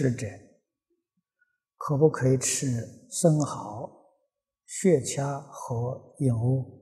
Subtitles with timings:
[0.00, 0.26] 食者
[1.76, 2.66] 可不可以吃
[3.10, 4.16] 生蚝、
[4.64, 6.80] 血茄和油？”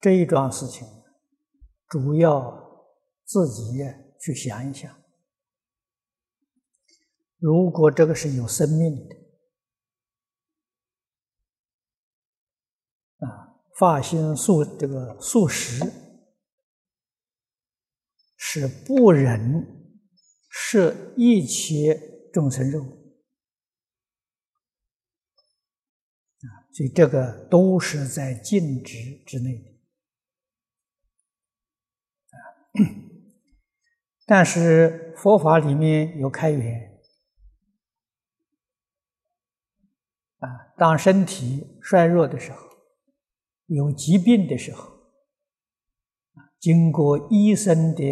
[0.00, 0.88] 这一桩事情，
[1.88, 3.84] 主要自己
[4.18, 4.98] 去想一想。
[7.36, 9.16] 如果这个是有生命的，
[13.26, 16.05] 啊发心素这个素食
[18.58, 19.66] 是不忍
[20.48, 22.00] 食一切
[22.32, 22.80] 众生肉
[26.40, 29.70] 啊，所以这个都是在禁止之内的
[32.30, 32.40] 啊。
[34.24, 36.98] 但是佛法里面有开源
[40.38, 42.64] 啊，当身体衰弱的时候。
[43.66, 44.96] 有疾病的时候，
[46.60, 48.02] 经过医生的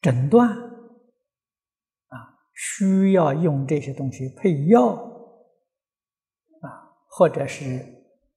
[0.00, 2.16] 诊断，啊，
[2.54, 4.94] 需要用这些东西配药，
[6.60, 6.66] 啊，
[7.08, 7.84] 或者是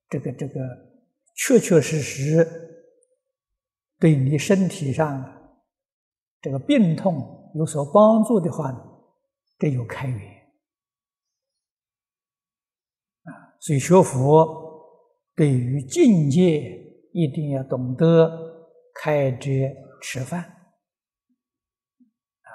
[0.09, 0.59] 这个这个
[1.35, 2.47] 确确实实
[3.99, 5.57] 对你身体上
[6.41, 8.71] 这个病痛有所帮助的话，
[9.57, 10.19] 这有开源，
[13.23, 14.61] 啊，所以学佛。
[15.35, 16.61] 对于境界，
[17.11, 18.29] 一定要懂得
[18.93, 19.49] 开遮
[19.99, 20.41] 吃饭
[22.43, 22.53] 啊！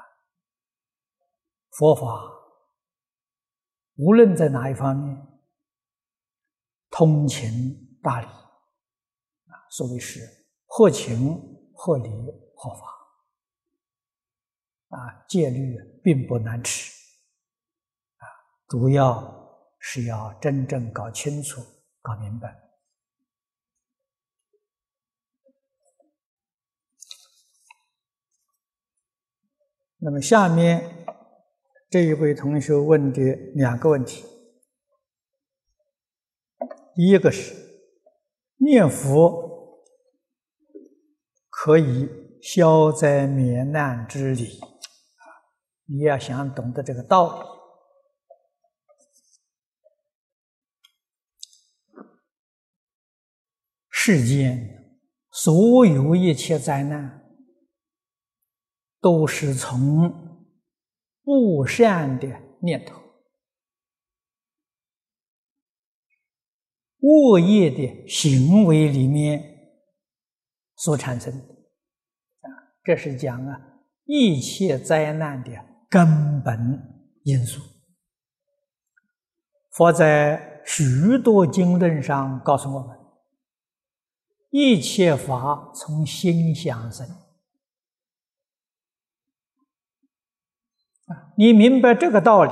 [1.79, 2.03] 佛法
[3.95, 5.17] 无论在哪一方面，
[6.91, 10.21] 通情达理啊，所谓是
[10.67, 11.37] 合情、
[11.73, 12.11] 合理、
[12.57, 12.85] 合法
[14.89, 16.93] 啊，戒律并不难持
[18.17, 18.27] 啊，
[18.67, 21.61] 主要是要真正搞清楚、
[22.03, 22.61] 搞明白。
[29.99, 31.05] 那么下面
[31.91, 33.21] 这一位同学问的
[33.55, 34.25] 两个问题，
[36.95, 37.55] 第一个是
[38.57, 39.83] 念佛
[41.49, 42.09] 可以
[42.43, 44.61] 消灾免难之理，
[45.87, 47.49] 你要想懂得这个道理，
[53.89, 54.95] 世间
[55.31, 57.17] 所有一切灾难。
[59.01, 60.28] 都是从
[61.29, 62.27] 不善的
[62.63, 63.03] 念头、
[67.01, 69.43] 恶业的行为里面
[70.75, 72.49] 所产生的啊，
[72.83, 73.61] 这是讲啊
[74.07, 75.51] 一切灾难的
[75.91, 76.59] 根本
[77.25, 77.61] 因素。
[79.73, 82.97] 佛在许多经论上告诉我们：
[84.49, 87.07] 一切法从心想生。
[91.39, 92.51] 你明白这个道理，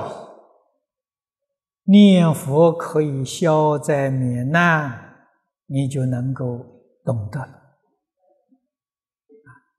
[1.91, 5.27] 念佛可以消灾免难，
[5.65, 6.65] 你就能够
[7.03, 7.79] 懂得了。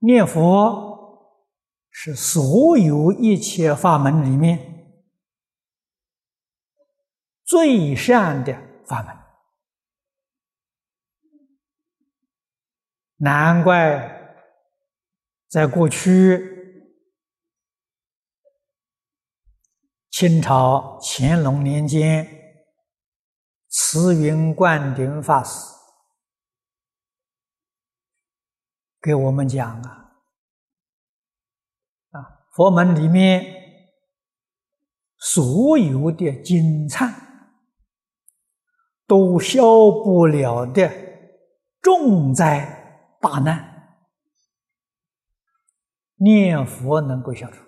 [0.01, 1.41] 念佛
[1.89, 4.93] 是所有一切法门里面
[7.47, 8.53] 最善的
[8.87, 9.17] 法门，
[13.17, 14.45] 难怪
[15.49, 16.58] 在过去。
[20.21, 22.27] 清朝乾隆年间，
[23.69, 25.73] 慈云灌顶法师
[29.01, 30.11] 给我们讲啊，
[32.11, 32.19] 啊，
[32.51, 33.47] 佛门里面
[35.19, 37.15] 所有的金灿
[39.07, 40.91] 都消不了的
[41.81, 44.01] 重灾大难，
[46.17, 47.68] 念佛能够消除。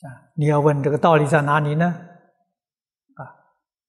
[0.00, 1.86] 啊，你要问这个道理在哪里呢？
[3.14, 3.34] 啊，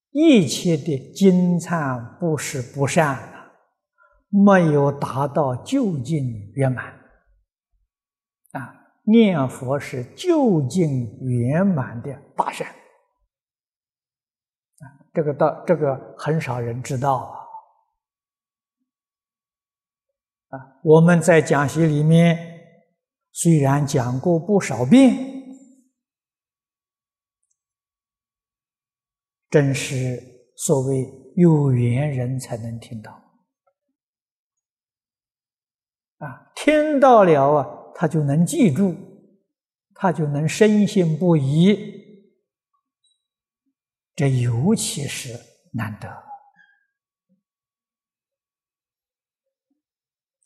[0.10, 3.52] 一切的金灿不是不善啊，
[4.30, 7.00] 没有达到究竟圆满。
[8.54, 8.74] 啊，
[9.04, 12.68] 念佛是究竟圆满的大善。
[12.68, 12.74] 啊，
[15.14, 17.38] 这个道，这个很少人知道啊。
[20.58, 22.36] 啊，我们在讲习里面
[23.32, 25.38] 虽然讲过不少遍。
[29.50, 30.22] 真是
[30.56, 33.12] 所谓有缘人才能听到
[36.20, 36.52] 啊！
[36.56, 38.96] 听到了啊，他就能记住，
[39.96, 41.78] 他就能深信不疑。
[44.16, 45.34] 这尤其是
[45.72, 46.10] 难得。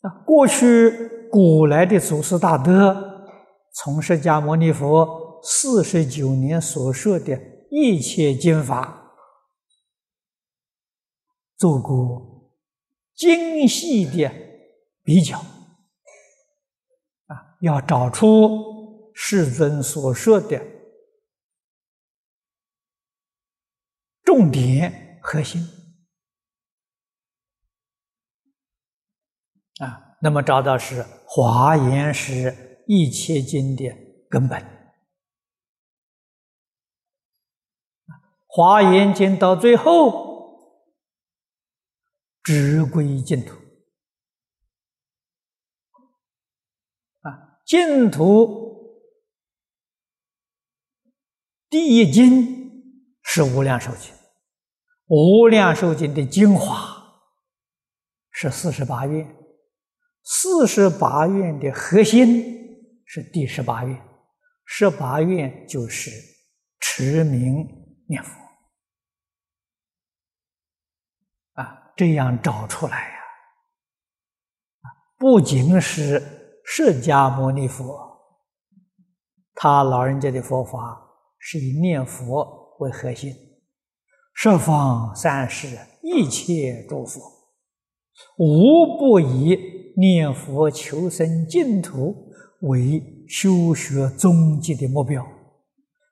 [0.02, 3.26] 啊，过去古来的祖师大德，
[3.72, 7.36] 从释迦牟尼佛四十九年所说的
[7.76, 9.16] 一切经法，
[11.56, 12.52] 做过
[13.12, 14.30] 精细的
[15.02, 15.40] 比较，
[17.26, 20.64] 啊，要找出世尊所说的
[24.22, 25.60] 重点核心。
[29.80, 33.92] 啊，那么找到是华严是一切经的
[34.30, 34.73] 根本。
[38.56, 40.86] 华严经到最后，
[42.44, 43.52] 直归净土。
[47.22, 49.02] 啊，净土
[51.68, 54.14] 第一经是无量寿经，
[55.06, 57.24] 无量寿经的精华
[58.30, 59.36] 是四十八愿。
[60.22, 64.00] 四十八愿的核心是第十八愿，
[64.64, 66.08] 十八愿就是
[66.78, 67.66] 持名
[68.08, 68.40] 念佛
[71.54, 73.14] 啊，这样找出来呀，
[75.18, 76.20] 不仅是
[76.64, 77.98] 释迦牟尼佛，
[79.54, 81.00] 他老人家的佛法
[81.38, 83.32] 是以念佛为核心，
[84.34, 87.20] 十方三世一切诸佛
[88.38, 89.74] 无不以。
[89.96, 92.32] 念佛求生净土
[92.62, 95.24] 为修学终极的目标，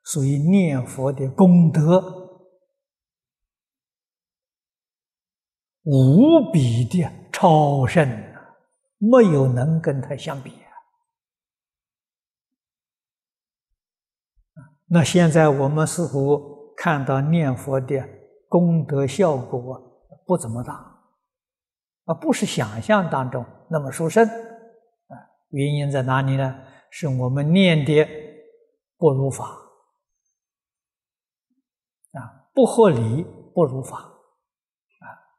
[0.05, 2.22] 所以念佛的功德
[5.83, 8.07] 无比的超胜，
[8.97, 10.71] 没有能跟他相比啊。
[14.87, 18.07] 那现在我们似乎看到念佛的
[18.47, 19.81] 功德效果
[20.25, 20.91] 不怎么大。
[22.05, 25.15] 啊，不是想象当中那么殊胜啊！
[25.51, 26.53] 原因在哪里呢？
[26.89, 28.05] 是我们念的
[28.97, 29.45] 不如法
[32.11, 34.12] 啊，不合理，不如法。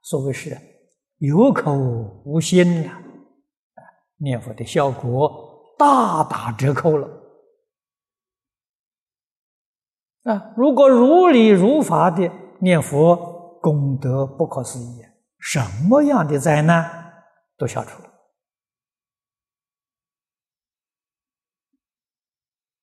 [0.05, 0.57] 所谓是
[1.17, 1.75] 有口
[2.27, 3.81] 无心呐，啊，
[4.19, 7.09] 念佛的效果大打折扣了
[10.25, 10.53] 啊！
[10.59, 12.31] 如果如理如法的
[12.61, 15.03] 念佛，功德不可思议。
[15.39, 15.59] 什
[15.89, 17.25] 么样的灾难
[17.57, 18.09] 都消除了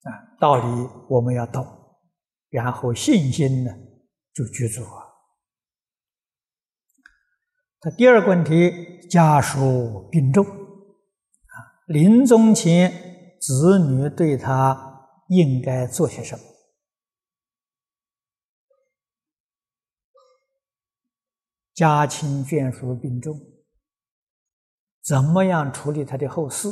[0.02, 0.10] 啊！
[0.40, 1.64] 道理我们要懂，
[2.50, 3.70] 然后信心呢
[4.34, 5.11] 就具足啊。
[7.84, 16.44] 他第二个问题，家属病重啊，临终前子女对他应该做些什么？
[21.74, 23.36] 家亲眷属病重，
[25.02, 26.68] 怎么样处理他的后事？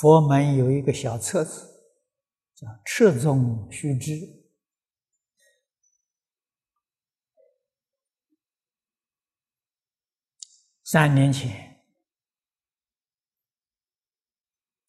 [0.00, 1.66] 佛门有一个小册子，
[2.54, 4.12] 叫《赤宗须知》。
[10.88, 11.84] 三年前，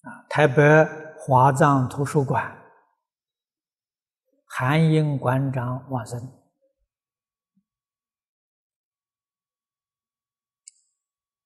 [0.01, 0.62] 啊，台北
[1.18, 2.56] 华藏图书馆，
[4.46, 6.22] 韩英馆长往生。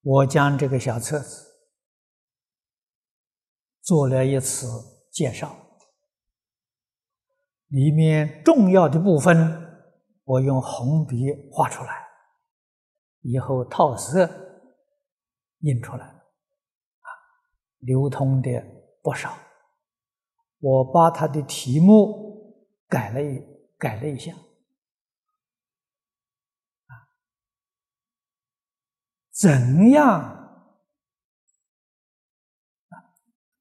[0.02, 1.48] 我将这个小册子
[3.82, 4.68] 做了一次
[5.14, 5.56] 介绍，
[7.68, 9.90] 里面重要的部分
[10.26, 12.11] 我用红笔画出来，
[13.22, 14.28] 以后套色
[15.60, 17.08] 印出来，啊，
[17.80, 18.50] 流通的
[19.02, 19.38] 不少。
[20.60, 23.42] 我把它的题目改了一
[23.78, 24.34] 改了一下。
[24.34, 24.38] 啊
[29.32, 30.38] 怎样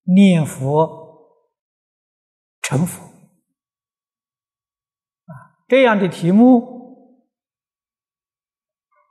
[0.03, 1.49] 念佛
[2.61, 3.03] 成佛
[5.25, 5.57] 啊？
[5.69, 6.80] 这样的题目，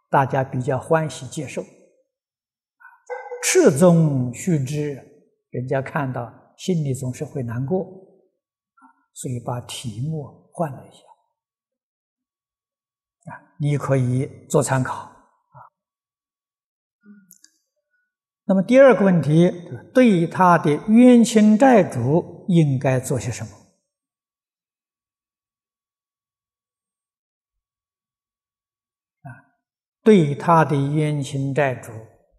[0.10, 1.63] 大家比较欢喜接受。
[3.42, 4.96] 赤宗须知，
[5.50, 7.86] 人家看到心里总是会难过
[9.13, 10.98] 所以把题目换了一下
[13.32, 15.04] 啊，你可以做参考。
[15.04, 15.16] 啊
[18.46, 19.51] 那么第二个问题，
[19.94, 23.51] 对他的冤亲债主应该做些什么？
[29.22, 29.30] 啊，
[30.10, 31.92] 对他的冤亲债主，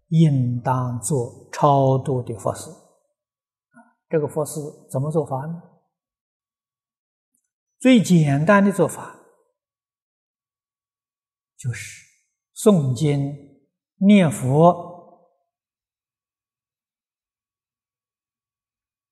[0.09, 2.69] 应当做超度的佛事。
[4.09, 4.59] 这个佛事
[4.91, 5.61] 怎么做法呢？
[7.79, 9.15] 最简单的做法
[11.57, 12.05] 就是
[12.53, 13.33] 诵经、
[13.99, 15.29] 念佛、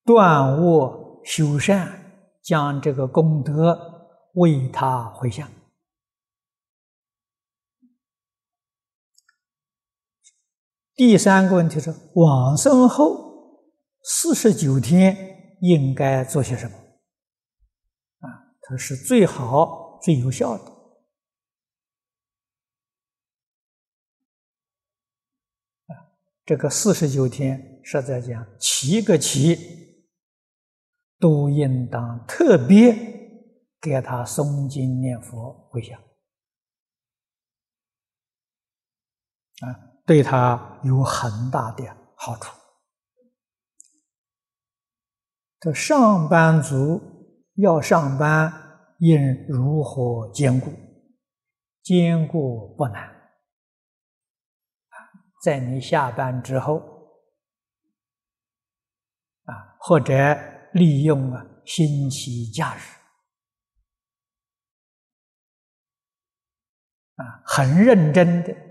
[0.04, 5.50] 断恶修善，将这个功德为他回向。
[11.00, 13.64] 第三个问题是往生后
[14.04, 15.16] 四十九天
[15.62, 16.76] 应该做些什么？
[18.20, 18.28] 啊，
[18.60, 20.64] 它是最好、最有效的。
[25.86, 26.12] 啊，
[26.46, 30.06] 这个四十九天是在讲七个七
[31.18, 32.94] 都应当特别
[33.80, 35.98] 给他诵经念佛回向。
[39.62, 39.88] 啊。
[40.10, 41.86] 对他有很大的
[42.16, 42.52] 好处。
[45.60, 47.00] 这上班族
[47.58, 48.52] 要上班，
[48.98, 50.72] 应如何兼顾？
[51.84, 53.08] 兼顾不难。
[55.44, 56.80] 在你下班之后，
[59.44, 60.12] 啊，或者
[60.74, 62.82] 利用啊星期假日，
[67.22, 68.69] 啊，很认真的。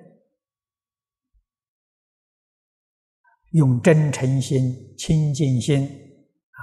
[3.52, 6.60] 用真诚心、清净心啊，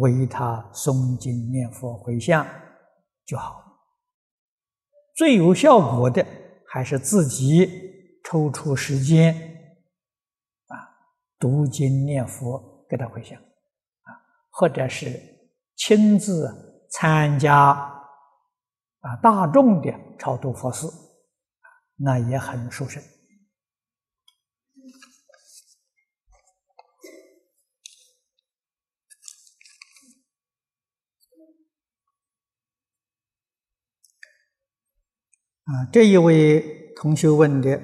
[0.00, 2.46] 为他诵经念佛回向
[3.24, 3.62] 就好。
[5.14, 6.24] 最有效果的
[6.68, 7.66] 还是自己
[8.22, 9.34] 抽出时间
[10.66, 10.76] 啊，
[11.38, 14.12] 读经念佛给他回向啊，
[14.50, 15.18] 或者是
[15.76, 20.86] 亲自参加啊大众的超度佛事，
[21.96, 23.02] 那也很殊胜。
[35.66, 37.76] 啊，这一位同学问的，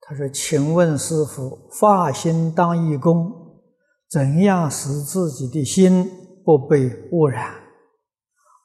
[0.00, 3.62] 他说：“请问师傅，发心当义工，
[4.08, 6.10] 怎样使自己的心
[6.44, 7.54] 不被污染，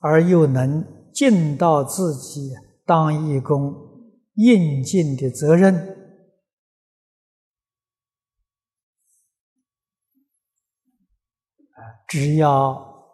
[0.02, 2.50] 而又能尽到自己
[2.88, 3.72] 当义工
[4.34, 5.96] 应尽的责任？
[12.08, 13.12] 只要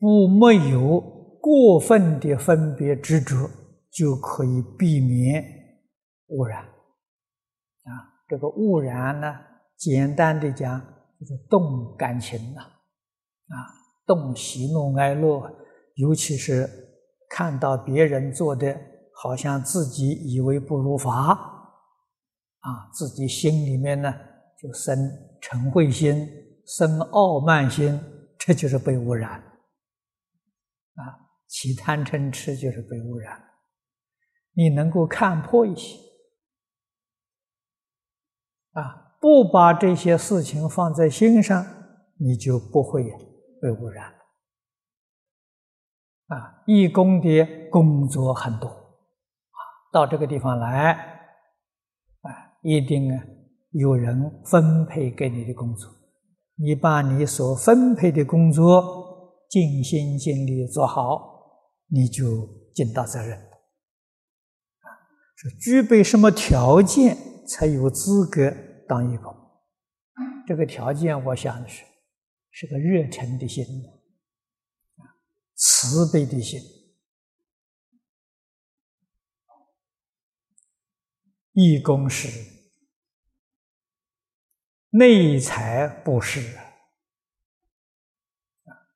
[0.00, 1.14] 不没有。”
[1.46, 3.48] 过分的分别执着，
[3.92, 5.44] 就可以避免
[6.26, 6.64] 污染。
[6.64, 7.90] 啊，
[8.26, 9.32] 这个污染呢，
[9.76, 10.80] 简单的讲
[11.20, 12.62] 就是动感情了。
[12.62, 13.54] 啊，
[14.04, 15.48] 动喜怒哀乐，
[15.94, 16.68] 尤其是
[17.30, 18.76] 看到别人做的，
[19.14, 21.30] 好像自己以为不如法，
[22.58, 24.12] 啊，自己心里面呢
[24.60, 24.98] 就生
[25.40, 26.28] 嗔恚心，
[26.66, 28.00] 生傲慢心，
[28.36, 29.30] 这就是被污染。
[30.96, 31.22] 啊。
[31.46, 33.40] 起贪嗔痴就是被污染，
[34.52, 35.96] 你能够看破一些，
[38.72, 41.64] 啊，不把这些事情放在心上，
[42.18, 43.04] 你就不会
[43.62, 44.12] 被污染。
[46.26, 49.58] 啊，义工的工作很多，啊，
[49.92, 50.92] 到这个地方来，
[52.22, 53.24] 啊，一定啊
[53.70, 55.88] 有人分配给你的工作，
[56.56, 61.35] 你把你所分配的工作尽心尽力做好。
[61.88, 64.88] 你就尽到责任啊！
[65.36, 67.16] 说具备什么条件
[67.46, 68.50] 才有资格
[68.88, 69.34] 当义工？
[70.46, 71.84] 这个条件，我想的是，
[72.50, 73.64] 是个热忱的心
[74.96, 75.14] 啊，
[75.54, 76.60] 慈悲的心。
[81.52, 82.28] 义工是
[84.90, 86.58] 内财布施，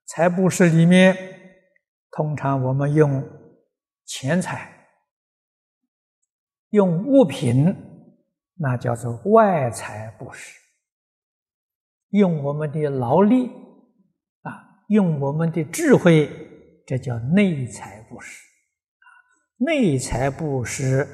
[0.04, 1.39] 财布施里面。
[2.20, 3.26] 通常我们用
[4.04, 4.70] 钱财、
[6.68, 7.74] 用物品，
[8.56, 10.54] 那叫做外财布施；
[12.10, 13.46] 用我们的劳力
[14.42, 14.52] 啊，
[14.88, 16.28] 用我们的智慧，
[16.86, 18.46] 这叫内财布施。
[19.56, 21.08] 内财布施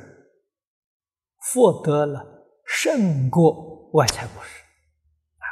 [1.36, 2.20] 获得了
[2.66, 4.60] 胜过外财布施
[5.38, 5.46] 啊！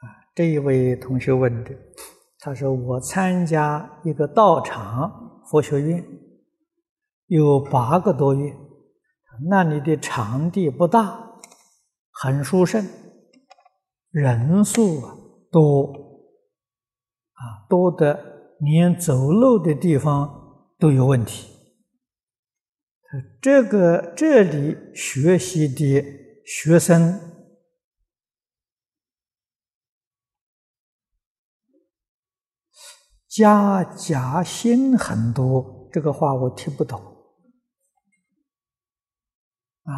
[0.00, 1.70] 啊，这一位同学问的。
[2.38, 6.04] 他说：“我参加一个道场佛学院，
[7.26, 8.54] 有八个多月，
[9.48, 11.38] 那里的场地不大，
[12.10, 12.86] 很殊胜，
[14.10, 15.16] 人数啊
[15.50, 15.84] 多，
[17.32, 20.30] 啊多的连走路的地方
[20.78, 21.52] 都有问题。
[23.40, 26.04] 这个这里学习的
[26.44, 27.18] 学生。”
[33.36, 36.98] 家家心很多，这个话我听不懂。
[39.82, 39.92] 啊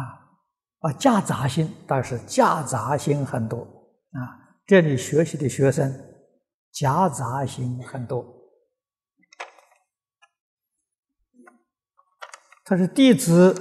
[0.79, 3.61] 啊，夹杂心，但是夹杂心很多
[4.11, 4.59] 啊。
[4.65, 5.89] 这里学习的学生，
[6.73, 8.25] 夹杂心很多。
[12.65, 13.55] 他是弟子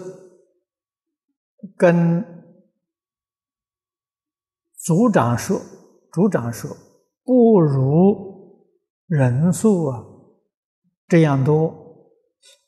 [1.76, 2.25] 跟
[4.75, 5.61] 组长说，
[6.12, 6.76] 组长说
[7.23, 8.27] 不如
[9.08, 10.04] 人数啊
[11.08, 11.74] 这样多，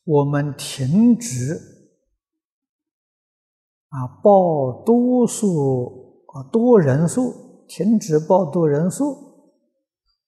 [0.05, 1.55] 我们停止
[3.91, 9.15] 啊报多数啊多人数，停止报多人数。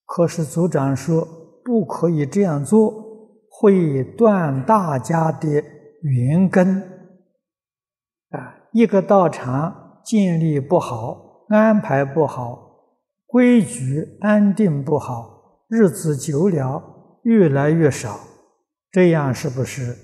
[0.04, 1.26] 可是组长说
[1.64, 2.92] 不可以这样做，
[3.50, 5.48] 会断大家的。
[6.04, 6.82] 缘根
[8.30, 12.88] 啊，一个道场建立不好，安排不好，
[13.24, 15.31] 规矩安定不好，
[15.74, 18.20] 日子久了越来越少，
[18.90, 19.96] 这样是不是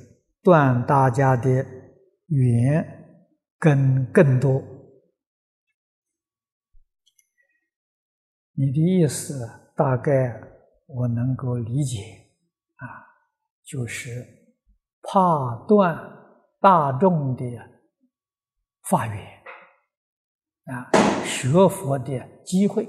[0.42, 1.50] 断大家的
[2.28, 2.82] 缘
[3.58, 4.62] 根更多？
[8.54, 9.46] 你的意思
[9.76, 10.40] 大概
[10.87, 11.98] 我能够理解
[12.76, 13.04] 啊，
[13.62, 14.38] 就是。
[15.02, 15.96] 怕断
[16.60, 17.44] 大众的
[18.90, 19.16] 法缘
[20.64, 20.90] 啊，
[21.25, 22.87] 学佛的机会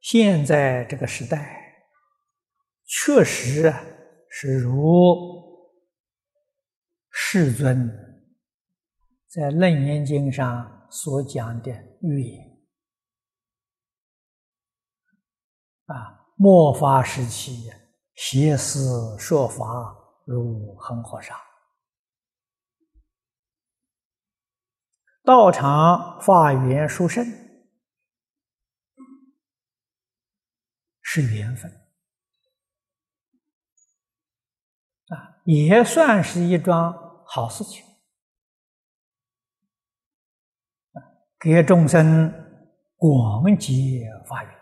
[0.00, 1.84] 现在这个时代，
[2.84, 3.72] 确实
[4.28, 4.74] 是如
[7.10, 7.88] 世尊
[9.28, 11.70] 在《楞严经》上所讲的
[12.00, 12.58] 预言
[15.86, 16.18] 啊。
[16.36, 17.70] 末法时期，
[18.14, 19.94] 邪思说法
[20.24, 21.36] 如恒河沙，
[25.22, 27.26] 道场法缘殊胜，
[31.12, 31.68] 是缘分
[35.08, 36.94] 啊，也算是一桩
[37.26, 37.84] 好事情
[41.40, 42.32] 给众生
[42.94, 44.54] 广结法缘。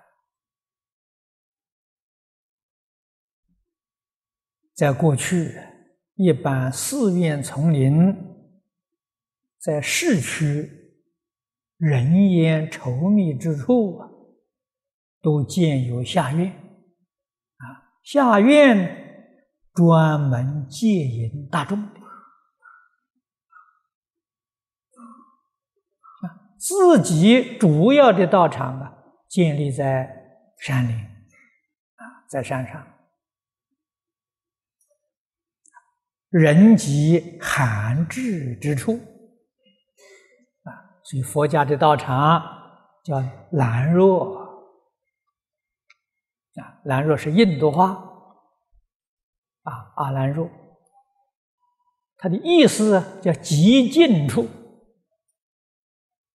[4.72, 5.54] 在过去，
[6.14, 8.16] 一般寺院丛林，
[9.58, 10.94] 在市区
[11.76, 14.07] 人烟稠密之处啊，
[15.28, 16.48] 都建有下院
[17.58, 17.92] 啊。
[18.02, 19.36] 下院
[19.74, 21.92] 专门戒引大众啊，
[26.56, 28.90] 自己主要的道场啊，
[29.28, 30.10] 建立在
[30.60, 32.82] 山林啊，在山上。
[36.30, 38.94] 人迹罕至之处，
[40.62, 40.72] 啊，
[41.04, 42.42] 所以佛家的道场
[43.04, 44.47] 叫兰若，
[46.58, 47.92] 啊，兰若是印度话，
[49.62, 50.48] 啊，阿兰若，
[52.16, 54.46] 它的意思叫极近处，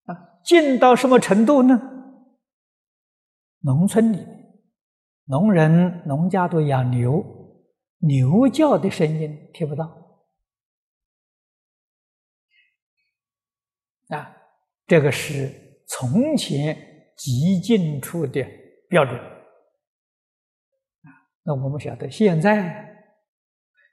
[0.06, 1.80] 啊，近到什么程度呢？
[3.60, 4.26] 农村里，
[5.26, 7.24] 农人农家都养牛。
[8.06, 9.86] 牛叫的声音听不到
[14.10, 14.36] 啊，
[14.86, 16.78] 这个是从前
[17.16, 18.46] 极近处的
[18.90, 19.33] 标准。
[21.44, 23.06] 那我们晓得，现在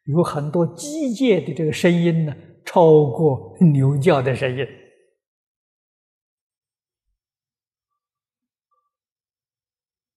[0.05, 2.35] 有很多机械的这个声音呢，
[2.65, 4.65] 超过牛叫的声音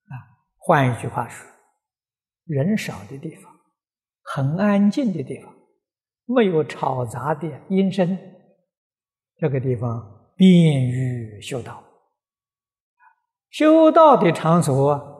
[0.05, 0.13] 啊。
[0.57, 1.49] 换一句话说，
[2.45, 3.51] 人少的地方。
[4.25, 5.53] 很安静的地方，
[6.25, 8.17] 没有吵杂的音声，
[9.35, 11.83] 这个地方便于修道。
[13.49, 15.12] 修道的场所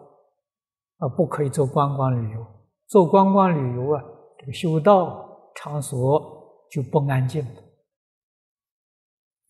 [0.97, 2.45] 啊，不可以做观光旅游。
[2.87, 4.03] 做观光旅游啊，
[4.37, 7.61] 这个修道场所就不安静了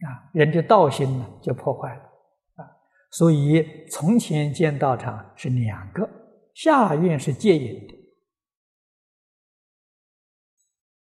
[0.08, 2.02] 啊，人的道心呢就破坏了
[2.56, 2.66] 啊。
[3.12, 6.10] 所以从前建道场是两个，
[6.54, 7.94] 下院是戒引的。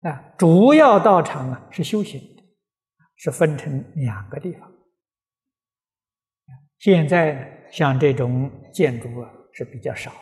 [0.08, 2.42] 啊，主要道场啊是修行的，
[3.16, 4.70] 是分成两个地方。
[6.78, 10.18] 现在像这种建筑啊是比较少了，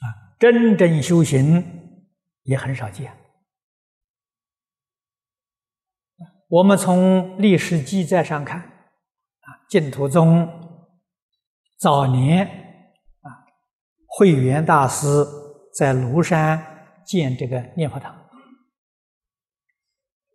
[0.00, 0.04] 啊，
[0.40, 1.64] 真正修行
[2.42, 3.16] 也很少见。
[6.48, 10.48] 我们从历史记载上看，啊，净土宗
[11.78, 12.46] 早年
[13.20, 13.30] 啊，
[14.06, 15.06] 慧远大师
[15.72, 16.72] 在庐山。
[17.06, 18.28] 建这个念佛堂，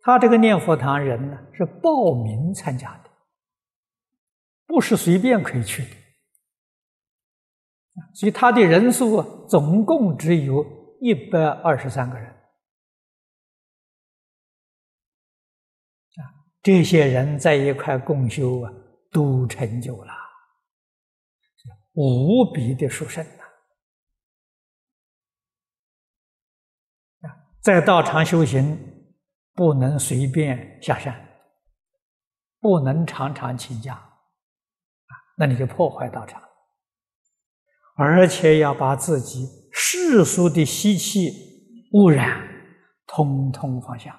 [0.00, 3.10] 他这个念佛堂人呢是报名参加的，
[4.66, 5.90] 不是随便可以去的。
[8.14, 10.64] 所以他的人数，总共只有
[11.00, 12.30] 一百二十三个人。
[16.16, 16.24] 啊，
[16.62, 18.72] 这些人在一块共修啊，
[19.10, 20.12] 都成就了，
[21.92, 23.44] 无比的殊胜呐！
[27.28, 28.78] 啊，在道场修行，
[29.52, 31.14] 不能随便下山，
[32.58, 36.42] 不能常常请假，啊，那你就破坏道场。
[37.94, 41.30] 而且要把自己世俗的习气
[41.92, 42.42] 污染，
[43.06, 44.12] 通通放下。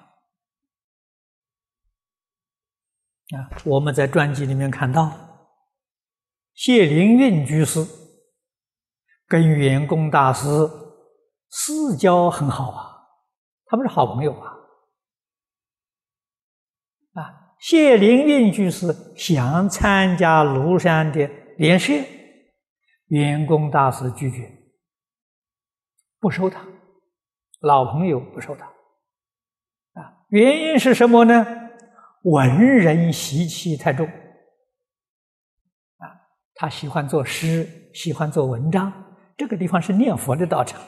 [3.30, 5.10] 啊，我们在传记里面看到，
[6.54, 7.84] 谢灵运居士
[9.26, 10.46] 跟圆工大师
[11.48, 12.96] 私交很好啊，
[13.66, 14.52] 他们是好朋友啊。
[17.14, 21.92] 啊，谢灵运居士想参加庐山的联社。
[23.14, 24.50] 员工大师拒绝，
[26.18, 26.60] 不收他，
[27.60, 28.66] 老朋友不收他，
[30.00, 31.46] 啊，原因是什么呢？
[32.22, 34.04] 文人习气太重，
[35.98, 36.02] 啊，
[36.56, 38.92] 他喜欢做诗，喜欢做文章。
[39.36, 40.80] 这个地方是念佛的道场，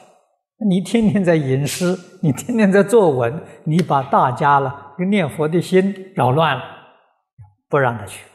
[0.69, 6.63] 你天天在吟诗，你天天在作文，你把大家了念佛的心扰乱了，
[7.69, 8.25] 不让他去。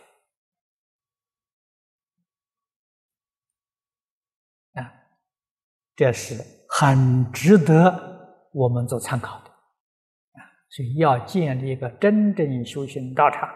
[5.95, 6.35] 这是
[6.69, 10.41] 很值得我们做参考的啊！
[10.71, 13.49] 所以要建立一个真正修行道场，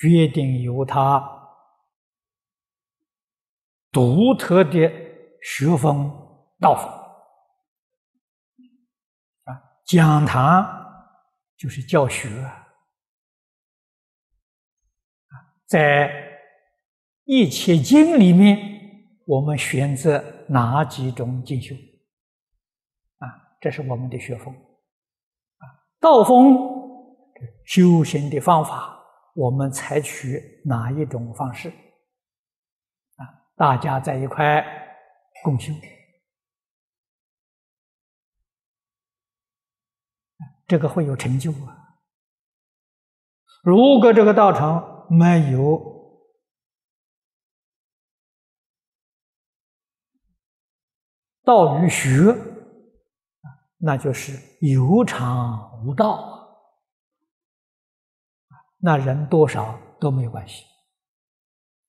[0.00, 1.22] 决定由他
[3.92, 4.90] 独特的
[5.42, 6.10] 学风
[6.58, 6.88] 道风
[9.44, 10.66] 啊，讲堂
[11.56, 12.66] 就是教学啊，
[15.66, 16.40] 在
[17.24, 18.74] 一切经里面。
[19.28, 21.74] 我们选择哪几种进修？
[23.18, 24.54] 啊，这是我们的学风。
[24.54, 25.64] 啊，
[26.00, 26.56] 道风
[27.64, 28.98] 修行的方法，
[29.34, 31.68] 我们采取哪一种方式？
[33.16, 33.22] 啊，
[33.56, 34.64] 大家在一块
[35.44, 35.72] 共修，
[40.66, 41.96] 这个会有成就啊。
[43.62, 45.95] 如果这个道场没有，
[51.46, 52.34] 道与学，
[53.78, 56.44] 那就是有常无道
[58.78, 60.64] 那人多少都没有关系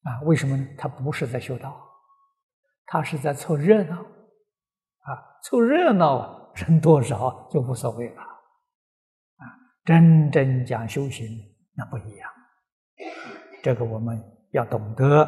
[0.04, 0.22] 啊？
[0.26, 0.68] 为什么呢？
[0.78, 1.76] 他不是在修道，
[2.86, 5.10] 他是在凑热闹啊！
[5.44, 9.44] 凑热闹，人多少就无所谓了啊！
[9.84, 11.26] 真正讲修行，
[11.74, 12.32] 那不一样。
[13.64, 15.24] 这个我们要懂得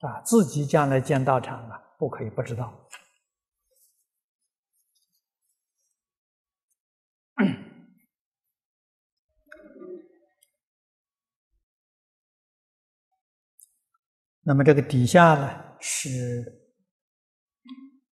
[0.00, 2.72] 啊，自己将来建道场啊，不可以不知道。
[14.46, 16.70] 那么这个底下呢是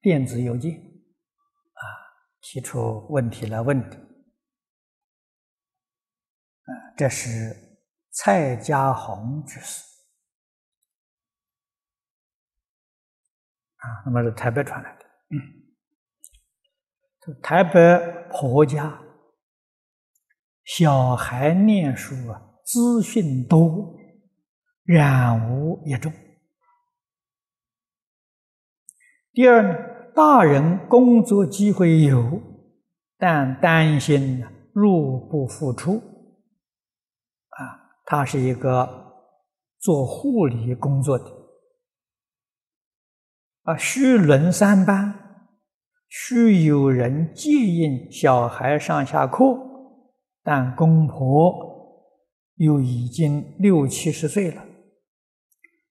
[0.01, 1.85] 电子邮件啊，
[2.41, 3.97] 提出问题来问的。
[6.65, 7.79] 啊，这是
[8.11, 9.85] 蔡家红居士
[13.77, 15.05] 啊，那么是台北传来的，
[17.43, 17.71] 台北
[18.31, 19.02] 婆家
[20.65, 23.99] 小孩念书啊，资讯多。
[24.85, 26.13] 染污也重。
[29.33, 29.79] 第二呢，
[30.13, 32.43] 大人工作机会有，
[33.17, 35.99] 但担心入不敷出。
[37.51, 39.15] 啊，他是一个
[39.79, 41.25] 做护理工作的，
[43.63, 45.47] 啊，需轮三班，
[46.09, 49.45] 需有人接应小孩上下课，
[50.43, 51.55] 但公婆
[52.57, 54.65] 又已经六七十岁了。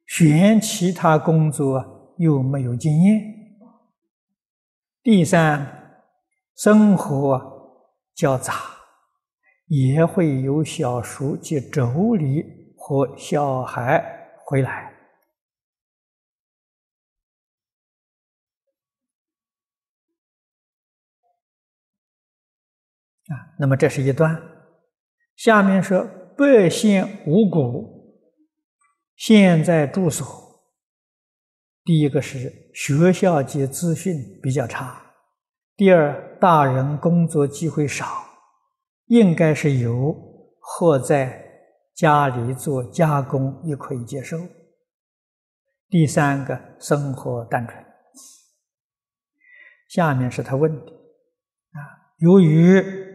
[0.05, 3.21] 选其他工作又没有经验。
[5.01, 6.03] 第三，
[6.55, 7.41] 生活
[8.13, 8.53] 较杂，
[9.67, 12.45] 也会有小叔及妯娌
[12.77, 14.03] 和小孩
[14.45, 14.93] 回来。
[23.31, 24.41] 啊，那么这是一段。
[25.35, 26.05] 下面说
[26.37, 27.99] 百姓五谷。
[29.15, 30.25] 现在住所，
[31.83, 34.99] 第一个是学校及资讯比较差，
[35.75, 38.25] 第二大人工作机会少，
[39.05, 40.15] 应该是有
[40.59, 41.39] 或在
[41.93, 44.39] 家里做加工也可以接受。
[45.87, 47.85] 第三个，生活单纯。
[49.87, 50.91] 下面是他问的
[51.73, 51.77] 啊，
[52.17, 53.10] 由于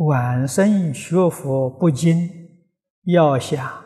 [0.00, 2.30] 晚生学佛不精，
[3.02, 3.84] 要想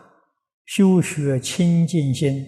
[0.63, 2.41] 修学清净心，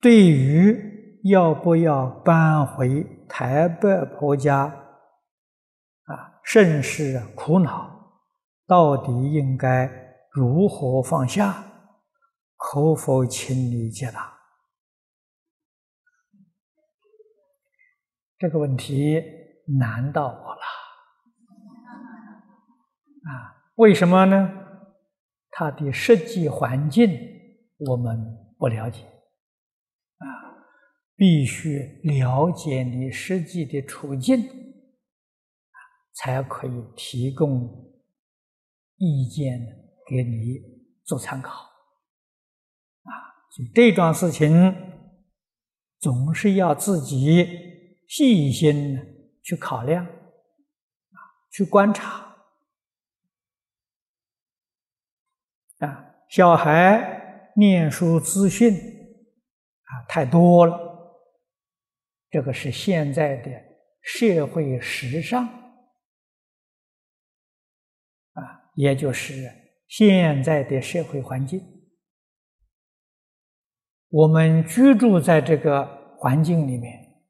[0.00, 4.66] 对于要不要搬回台北婆家
[6.04, 8.22] 啊，甚是苦恼，
[8.68, 9.90] 到底应该
[10.30, 11.64] 如何放下？
[12.56, 14.38] 可否请你解答？
[18.38, 19.20] 这个问题
[19.76, 20.79] 难到我了
[23.24, 23.72] 啊！
[23.76, 24.50] 为什么呢？
[25.50, 27.10] 他的实际环境
[27.78, 28.18] 我们
[28.58, 29.02] 不了解
[30.18, 30.26] 啊，
[31.16, 34.48] 必须了解你实际的处境
[36.14, 37.92] 才可以提供
[38.96, 39.60] 意见
[40.08, 40.60] 给你
[41.04, 41.62] 做参考
[43.02, 43.10] 啊。
[43.50, 44.74] 所以这桩事情
[45.98, 47.68] 总是要自己。
[48.12, 48.98] 细心
[49.40, 50.10] 去考量，啊，
[51.52, 52.34] 去观察，
[55.78, 60.78] 啊，小孩念书资讯啊太多了，
[62.30, 63.50] 这个是现在的
[64.00, 65.44] 社会时尚，
[68.34, 69.50] 啊，也就是
[69.88, 71.60] 现在的社会环境，
[74.10, 77.24] 我们居住在这个环境里面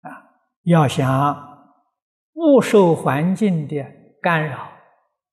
[0.00, 0.32] 啊。
[0.62, 1.76] 要想
[2.32, 3.84] 不受环境的
[4.22, 4.72] 干扰，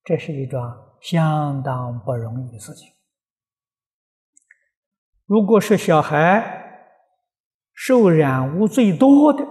[0.04, 2.92] 这是一桩相当不容易的事情。
[5.26, 6.90] 如果是小孩
[7.74, 9.46] 受染污最多的，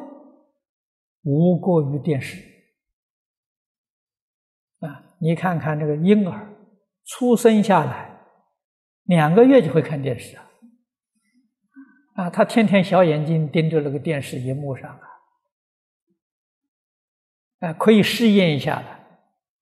[1.23, 2.39] 无过于电视
[4.81, 5.17] 啊！
[5.19, 6.55] 你看看这个婴儿
[7.05, 8.19] 出生下来
[9.05, 10.49] 两个月就会看电视啊，
[12.15, 15.07] 啊，他天天小眼睛盯着那个电视荧幕上啊。
[17.61, 18.94] 啊，可以试验一下的。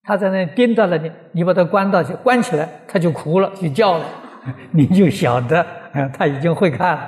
[0.02, 4.06] 他在那盯到了你，你把他关到去，关起来，他就哭了，就叫了，
[4.74, 5.64] 你就晓得，
[6.12, 7.02] 他已经会看了。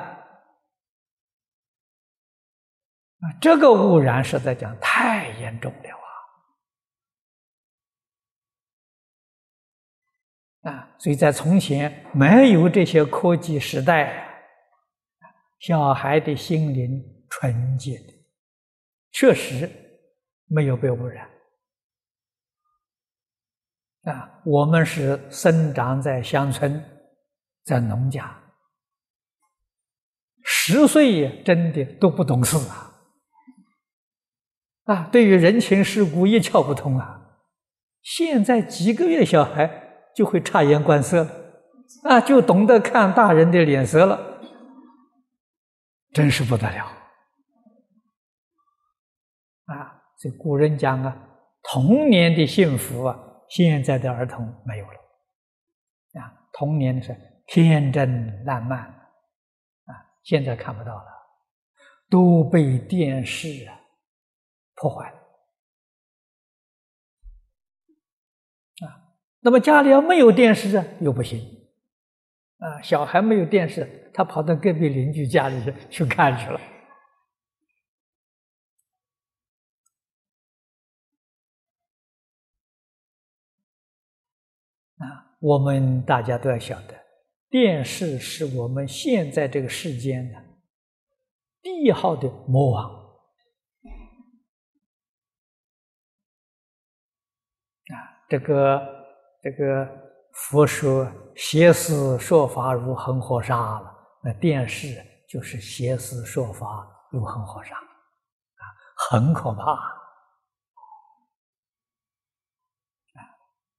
[3.21, 5.79] 啊，这个污染实在讲太严重了
[10.63, 10.71] 啊！
[10.71, 14.29] 啊，所以在从前没有这些科技时代，
[15.59, 18.15] 小孩的心灵纯洁的，
[19.11, 19.69] 确实。
[20.47, 21.27] 没有被污染
[24.05, 24.41] 啊！
[24.45, 26.83] 我们是生长在乡村，
[27.65, 28.39] 在农家，
[30.43, 32.93] 十岁也真的都不懂事啊！
[34.85, 37.39] 啊，对于人情世故一窍不通啊！
[38.03, 41.31] 现在几个月小孩就会察言观色了，
[42.03, 44.41] 啊，就懂得看大人的脸色了，
[46.13, 46.85] 真是不得了
[49.65, 50.03] 啊！
[50.19, 51.17] 这古人讲啊，
[51.63, 54.99] 童年的幸福啊，现在的儿童没有了
[56.21, 56.49] 啊。
[56.53, 61.07] 童年的天真烂漫啊，现在看不到了，
[62.09, 63.81] 都被电视啊
[64.75, 65.17] 破坏了
[68.87, 69.17] 啊。
[69.41, 71.41] 那么家里要没有电视啊，又不行
[72.59, 72.81] 啊。
[72.83, 76.61] 小孩没有电视，他跑到隔壁邻居家里去去看去了。
[85.45, 86.95] 我们大家都要晓得，
[87.51, 90.43] 电视是我们现在这个世间的
[91.61, 92.91] 第一号的魔王
[97.93, 97.95] 啊！
[98.27, 98.81] 这个
[99.43, 99.87] 这个
[100.33, 104.97] 佛说邪思说法如恒河沙了，那电视
[105.29, 108.65] 就是邪思说法如恒河沙啊，
[109.11, 109.79] 很可怕！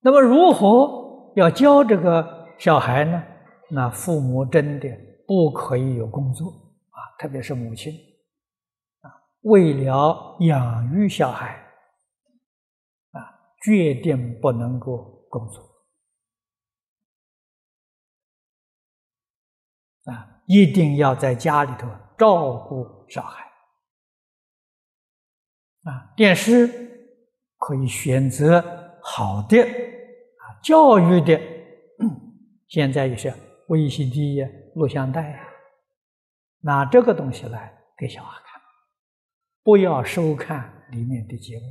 [0.01, 1.03] 那么如何？
[1.35, 3.21] 要教这个小孩呢，
[3.69, 4.89] 那父母真的
[5.27, 6.49] 不可以有工作
[6.91, 7.93] 啊，特别是母亲
[9.01, 11.61] 啊，为了养育小孩
[13.11, 13.19] 啊，
[13.61, 15.61] 决定不能够工作
[20.05, 23.43] 啊，一定要在家里头照顾小孩
[25.83, 26.13] 啊。
[26.15, 26.65] 电视
[27.57, 29.94] 可以选择好的。
[30.65, 31.39] 教育的，
[32.67, 33.31] 现在有些
[33.67, 35.47] VCD 呀、录像带呀，
[36.61, 38.59] 拿这个东西来给小孩看，
[39.61, 41.65] 不要收看里面的节目。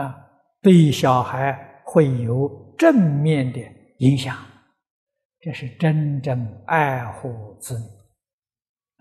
[0.00, 0.30] 啊，
[0.62, 3.60] 对小孩会有正面的
[3.98, 4.34] 影响，
[5.40, 7.84] 这是真正爱护子女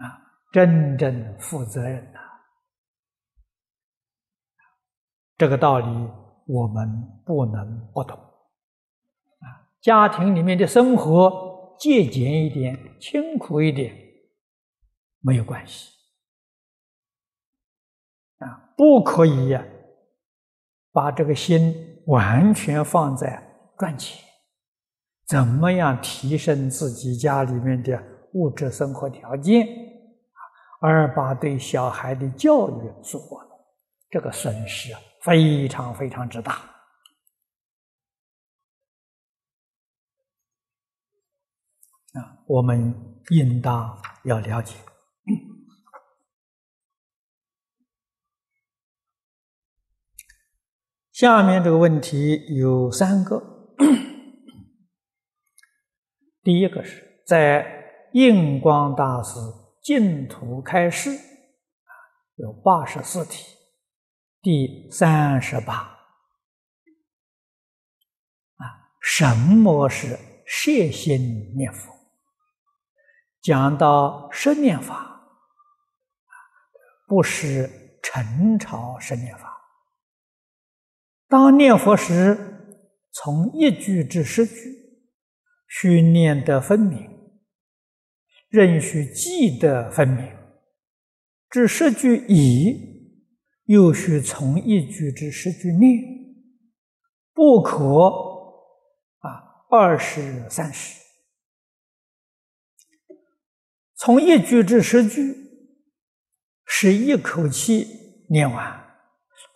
[0.04, 0.20] 啊，
[0.52, 2.20] 真正负责任呐。
[5.44, 6.10] 这个道理
[6.46, 6.88] 我们
[7.26, 9.68] 不能不懂啊。
[9.82, 13.94] 家庭里面的生活节俭一点、清苦一点
[15.20, 15.92] 没有关系
[18.38, 19.62] 啊，不可以呀。
[20.94, 21.76] 把这个心
[22.06, 23.44] 完全放在
[23.78, 24.24] 赚钱，
[25.28, 28.02] 怎么样提升自己家里面的
[28.32, 29.68] 物质生活条件，
[30.80, 33.66] 而把对小孩的教育做了，
[34.10, 36.56] 这个损失啊非常非常之大
[42.14, 42.44] 啊！
[42.46, 42.94] 我们
[43.30, 44.76] 应当要了解。
[51.14, 53.42] 下面这个问题有三个，
[56.44, 57.66] 第一个是在
[58.12, 59.40] 印光大师
[59.82, 61.12] 净土开示，
[62.36, 63.56] 有八十四题，
[64.44, 65.74] 第三十八
[68.58, 71.94] 啊，什么是摄心念佛？
[73.42, 75.18] 讲到摄念法
[77.08, 77.70] 不是
[78.04, 79.58] 陈朝摄念法。
[81.30, 82.38] 当念佛时，
[83.14, 84.56] 从一句至十句，
[85.70, 87.10] 须念得分明，
[88.50, 90.28] 仍须记得分明；
[91.50, 92.93] 至十句已，
[93.66, 96.02] 又须从一句至十句念，
[97.34, 97.86] 不可
[99.20, 101.00] 啊二十三十。
[103.96, 105.36] 从一句至十句，
[106.66, 107.88] 是一口气
[108.30, 108.82] 念完。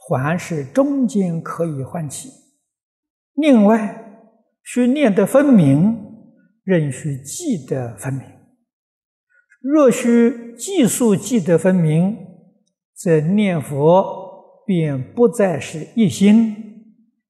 [0.09, 2.29] 还是中间可以换气。
[3.33, 4.23] 另外，
[4.63, 5.97] 需念得分明，
[6.63, 8.21] 仍需记得分明。
[9.59, 12.17] 若需计数记得分明，
[12.97, 16.55] 则念佛便不再是一心，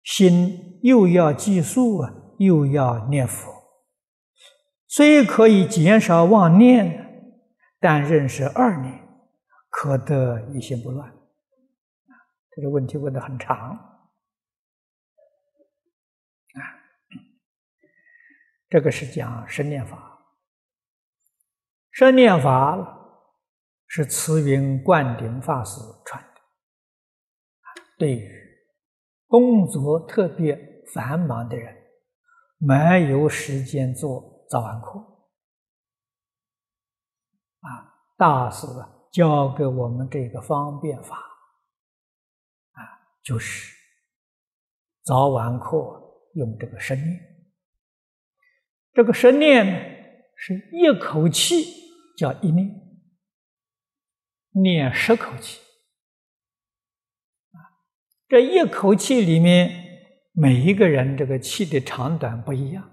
[0.01, 3.51] 心又要计数啊，又要念佛。
[4.88, 7.36] 虽可以减少妄念，
[7.82, 9.08] 但仍是二念，
[9.69, 11.13] 可得一心不乱。
[12.51, 13.77] 这个问题问的很长啊，
[18.69, 20.17] 这个是讲生念法，
[21.91, 22.97] 生念法
[23.88, 26.41] 是慈云灌顶法师传的，
[27.97, 28.30] 对于
[29.28, 30.58] 工作特别
[30.93, 31.76] 繁忙的人，
[32.58, 35.00] 没有时间做早晚课，
[37.62, 38.67] 啊，大师
[39.12, 41.17] 教给我们这个方便法。
[42.71, 42.80] 啊
[43.23, 43.76] 就是
[45.04, 45.76] 早晚课
[46.36, 47.19] 用这个生念，
[48.93, 49.80] 这个生念呢
[50.36, 51.65] 是一口气
[52.17, 52.69] 叫一念，
[54.62, 55.62] 念十口气。
[58.28, 59.70] 这一口气里面，
[60.34, 62.89] 每一个人这个气的长短不一样，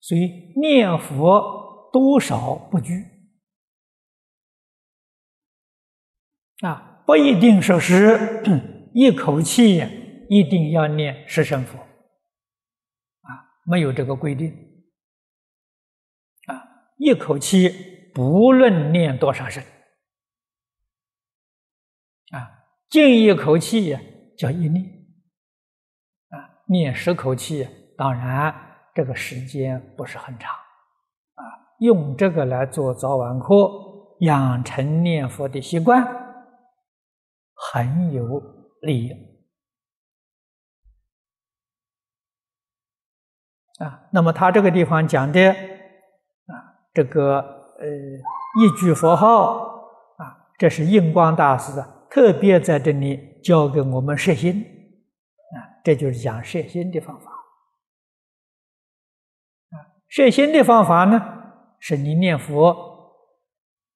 [0.00, 3.04] 所以念佛多少不拘
[6.62, 8.42] 啊，不一定说是。
[8.94, 9.82] 一口气
[10.28, 13.28] 一定要念十声佛，啊，
[13.64, 14.50] 没有这个规定，
[16.46, 16.62] 啊，
[16.98, 17.70] 一口气
[18.12, 19.64] 不论念多少声，
[22.32, 23.96] 啊，静一口气
[24.36, 24.84] 叫一念，
[26.28, 27.66] 啊，念十口气，
[27.96, 28.52] 当然
[28.94, 31.40] 这个时间不是很长，啊，
[31.78, 33.70] 用这个来做早晚课，
[34.20, 36.04] 养成念佛的习惯，
[37.54, 38.60] 很有。
[38.82, 39.12] 利
[43.78, 47.38] 啊，那么他这个地方讲的啊，这个
[47.78, 49.54] 呃一句佛号
[50.16, 51.78] 啊，这是印光大师
[52.12, 57.30] 特别在这里教给我们摄心啊，这就是讲摄心的方法
[59.70, 59.96] 啊。
[60.08, 61.18] 摄心的方法呢，
[61.80, 63.16] 是你念佛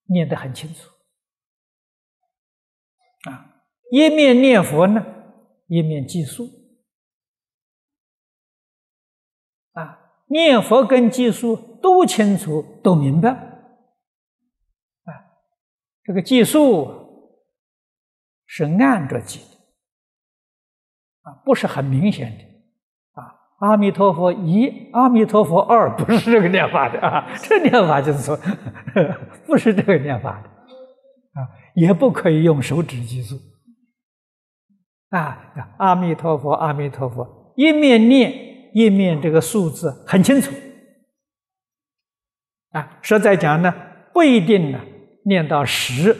[0.05, 0.89] 念得很清楚
[3.29, 3.61] 啊。
[3.91, 5.05] 一面念佛呢，
[5.67, 6.49] 一面计数
[9.73, 15.13] 啊，念佛跟计数都清楚，都明白啊。
[16.03, 16.96] 这个计数
[18.47, 23.35] 是按着记的啊，不是很明显的啊。
[23.59, 27.27] 阿弥陀佛一，阿弥陀佛二，不是这个念法的啊。
[27.43, 28.35] 这念法就是说，
[29.45, 30.49] 不是这个念法的
[31.39, 31.45] 啊，
[31.75, 33.35] 也不可以用手指计数。
[35.09, 40.51] 啊，阿弥陀佛，阿弥陀佛，一面念一面这个数字很清楚。
[42.71, 43.73] 啊，实在讲呢，
[44.13, 44.79] 不一定呢，
[45.23, 46.13] 念到十，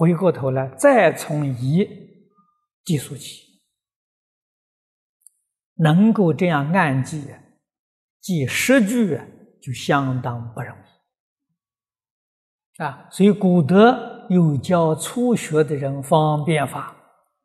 [0.00, 1.86] 回过头来再从一
[2.84, 3.60] 计数起，
[5.74, 7.22] 能够这样按记，
[8.18, 9.20] 记十句
[9.60, 12.82] 就相当不容易。
[12.82, 16.96] 啊，所以古德有教初学的人方便法，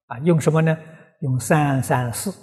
[0.06, 0.78] 啊，用什么呢？
[1.20, 2.34] 用三三四。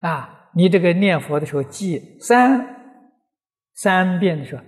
[0.00, 2.74] 啊，你这个念佛的时候记三。
[3.74, 4.64] 三遍的时候，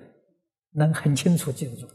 [0.75, 1.89] 能很清楚记得住，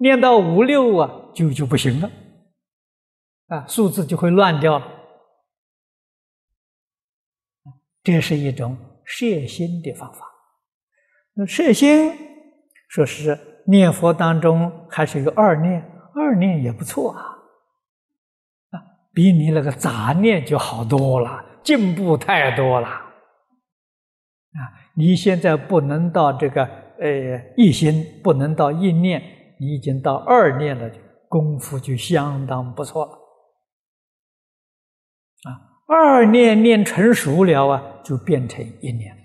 [0.00, 2.10] 念到五六啊，就就不行了，
[3.48, 4.86] 啊，数字就会乱掉了。
[8.02, 10.20] 这是一种摄心的方法。
[11.34, 12.12] 那摄心，
[12.88, 15.84] 说是念佛当中还是有二念，
[16.14, 17.20] 二念也不错啊，
[18.70, 18.80] 啊，
[19.12, 22.88] 比你那个杂念就好多了，进步太多了。
[22.88, 24.58] 啊，
[24.94, 29.22] 你现在不能到这个呃一心，不能到一念，
[29.60, 30.90] 你已经到二念了，
[31.28, 33.12] 功夫就相当不错了。
[35.42, 39.22] 啊，二念念成熟了啊，就变成一念了。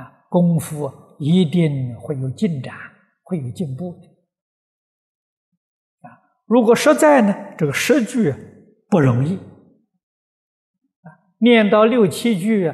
[0.00, 2.76] 啊，功夫一定会有进展，
[3.22, 4.08] 会有进步的。
[6.08, 8.34] 啊，如果实在呢，这个十句
[8.90, 9.36] 不容易。
[9.36, 12.72] 啊念到六七句，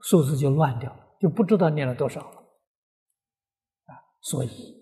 [0.00, 2.43] 数字就乱掉了，就不知道念了多少了！
[4.24, 4.74] 所以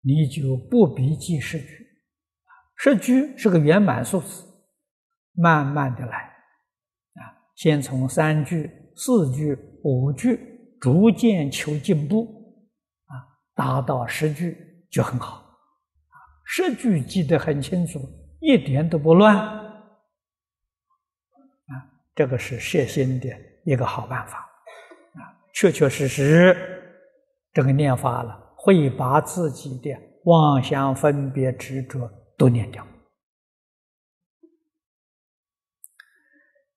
[0.00, 1.86] 你就不必记十句，
[2.76, 4.44] 十句是个圆满数字，
[5.32, 6.18] 慢慢的来。
[7.14, 10.38] 啊，先从三句、四句、五句，
[10.80, 12.22] 逐渐求进步
[13.06, 13.12] 啊，
[13.54, 15.36] 达到十句就很好。
[15.38, 17.98] 啊，十句记得很清楚，
[18.40, 19.36] 一点都不乱。
[19.36, 19.60] 啊
[22.14, 23.28] 这个是摄心的
[23.64, 24.38] 一个好办法，
[25.14, 26.56] 啊，确确实实，
[27.52, 29.94] 这个念法了，会把自己的
[30.24, 32.86] 妄想、分别、执着都念掉。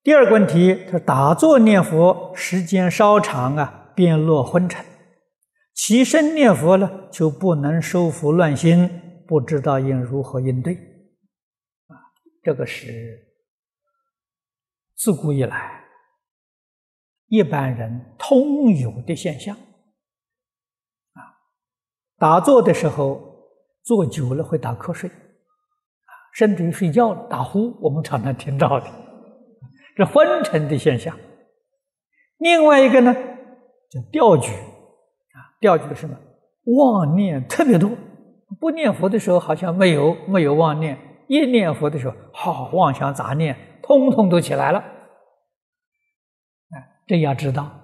[0.04, 4.84] 第二个问题，他打坐念佛时间稍长啊，便落昏沉；
[5.74, 10.74] 起身念佛呢，就不能收服乱心，不知道应如何应对。
[11.88, 11.96] 啊，
[12.44, 13.24] 这个是。
[14.98, 15.86] 自古以来，
[17.28, 19.56] 一般人通有的现象，
[22.18, 23.22] 打坐的时候
[23.84, 28.86] 坐久了会打瞌睡，啊，甚至于睡觉打呼，我们常常听到的，
[29.96, 31.16] 这昏沉的现象。
[32.38, 33.14] 另外一个呢，
[33.90, 36.16] 叫掉举，啊，掉举什么？
[36.66, 37.90] 妄念特别多，
[38.60, 40.98] 不念佛的时候好像没有没有妄念，
[41.28, 43.56] 一念佛的时候，好妄想杂念。
[43.84, 47.77] 通通都起来了，哎，这要知道，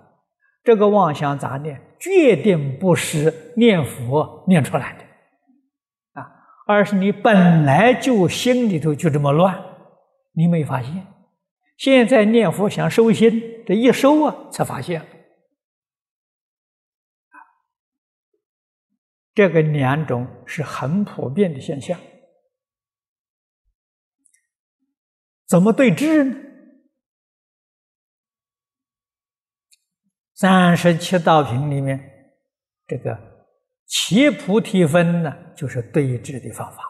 [0.63, 6.31] 这个妄想杂念决定不是念佛念出来的，啊，
[6.65, 9.61] 而是你本来就心里头就这么乱，
[10.31, 11.05] 你没发现，
[11.77, 15.05] 现在念佛想收心，这一收啊，才发现，
[19.33, 21.99] 这个两种是很普遍的现象。
[25.45, 26.35] 怎么对治呢？
[30.33, 31.99] 三十七道品里面，
[32.87, 33.17] 这个
[33.85, 36.83] 七菩提分呢，就是对治的方法。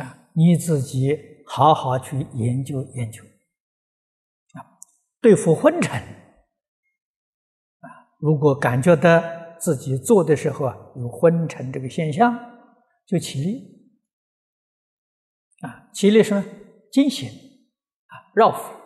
[0.00, 3.24] 啊，你自己好好去研究研究。
[4.54, 4.78] 啊，
[5.20, 7.90] 对付昏沉，啊，
[8.20, 9.20] 如果感觉到
[9.58, 12.32] 自己做的时候啊有昏沉这个现象，
[13.04, 13.80] 就起立。
[15.62, 16.44] 啊，起立什么？
[16.92, 18.79] 惊醒啊，绕佛，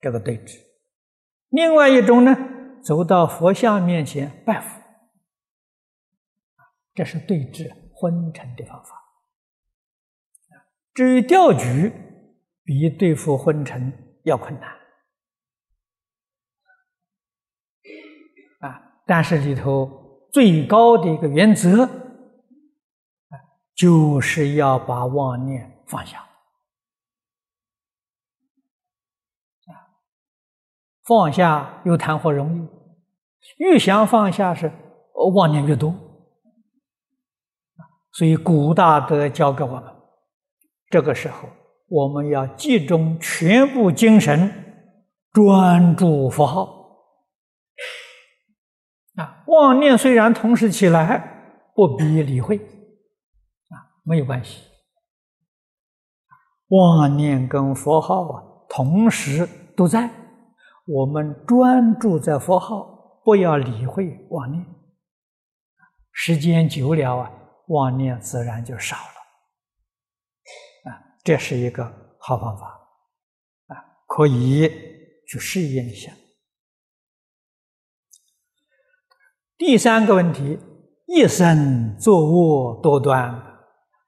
[0.00, 0.60] 这个对峙。
[1.48, 2.36] 另外一种呢，
[2.82, 4.80] 走到佛像面前拜佛，
[6.94, 9.02] 这是对峙昏沉的方法。
[10.94, 11.92] 至于钓举，
[12.64, 14.70] 比对付昏沉要困难。
[18.60, 21.88] 啊，但是里头最高的一个原则。
[23.72, 26.18] 就是要把妄念放下，
[29.68, 29.72] 啊，
[31.10, 32.68] 放下又谈何容易？
[33.56, 34.70] 越想放下是
[35.34, 35.92] 妄念越多，
[38.12, 39.82] 所以古大德教给我们，
[40.88, 41.48] 这个时候
[41.88, 44.86] 我们要集中全部精神，
[45.32, 46.62] 专注佛号，
[49.16, 54.62] 啊，妄念虽然同时起来，不必理会，啊，没有关系。
[56.68, 60.08] 妄念跟佛号啊，同时都在，
[60.92, 64.66] 我们专注在佛号，不要理会妄念。
[66.10, 67.30] 时间久了啊，
[67.68, 70.90] 妄念自然就少了。
[70.90, 71.84] 啊，这是一个
[72.18, 72.66] 好方法，
[73.68, 73.76] 啊，
[74.08, 74.68] 可以
[75.28, 76.10] 去试验一下。
[79.56, 80.58] 第三个问题，
[81.06, 83.40] 一生作恶多端，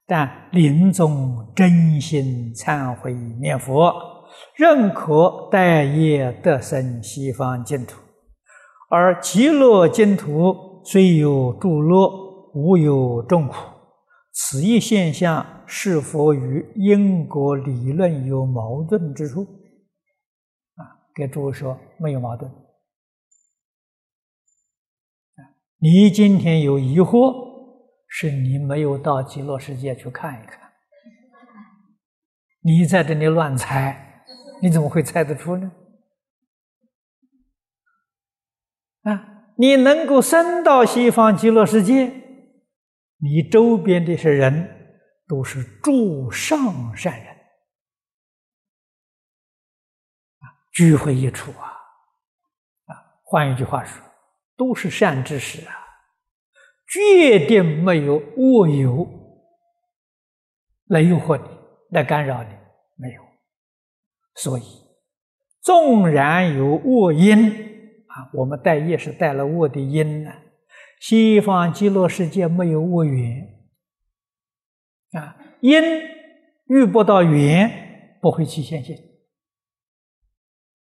[0.05, 3.93] 但临终真心忏悔念佛，
[4.55, 7.99] 认可待业得生西方净土，
[8.89, 13.55] 而极乐净土虽有诸乐，无有众苦，
[14.31, 19.41] 此一现象是否与因果理论有矛盾之处？
[20.75, 22.51] 啊，给诸位说没有矛盾。
[25.79, 27.33] 你今天有疑惑，
[28.07, 30.59] 是你没有到极乐世界去看一看。
[32.61, 34.12] 你在这里乱猜，
[34.61, 35.71] 你怎么会猜得出呢？
[39.03, 42.07] 啊，你能够升到西方极乐世界，
[43.17, 47.27] 你周边这些人都是诸上善人
[50.39, 51.67] 啊，聚会一处啊，
[52.85, 52.91] 啊，
[53.23, 54.01] 换一句话说。
[54.55, 55.73] 都是善知识啊，
[56.87, 59.03] 决定没有恶友
[60.85, 61.49] 来诱惑你，
[61.89, 62.49] 来干扰你，
[64.35, 64.63] 所以，
[65.61, 67.49] 纵然有恶因
[68.07, 70.31] 啊，我们带业是带了恶的因呢。
[70.99, 73.47] 西方极乐世界没有恶缘
[75.11, 75.81] 啊，因
[76.67, 78.95] 遇不到缘，不会起现行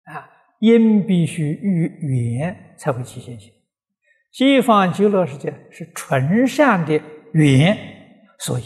[0.05, 0.30] 啊，
[0.61, 3.53] 因必须遇缘才会起现行。
[4.30, 7.00] 西方极乐世界是纯善的
[7.32, 7.76] 缘，
[8.38, 8.62] 所以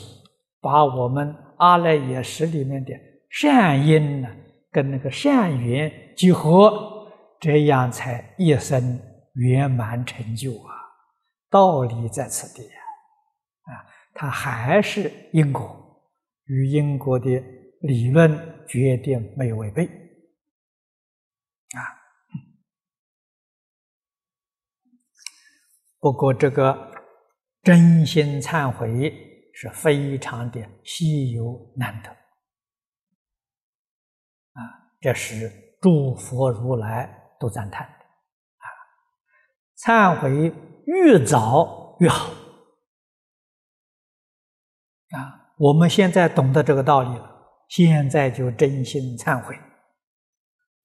[0.60, 2.92] 把我们阿赖耶识里面的
[3.30, 4.28] 善因呢，
[4.76, 7.08] 跟那个善缘结合，
[7.40, 9.00] 这样才一生
[9.32, 10.74] 圆满成就啊！
[11.48, 12.76] 道理在此地呀，
[13.62, 13.72] 啊，
[14.12, 15.98] 它还是因果，
[16.44, 17.42] 与因果的
[17.80, 18.30] 理论
[18.68, 21.80] 决定没有违背，啊。
[25.98, 26.92] 不过，这个
[27.62, 29.10] 真心忏悔
[29.54, 32.14] 是非常的稀有难得！
[35.06, 35.48] 这是
[35.80, 37.94] 诸佛如来都赞叹的
[38.58, 38.66] 啊！
[39.78, 40.52] 忏悔
[40.84, 42.32] 越早越好
[45.10, 45.54] 啊！
[45.58, 47.30] 我们现在懂得这个道理了，
[47.68, 49.56] 现在就真心忏悔，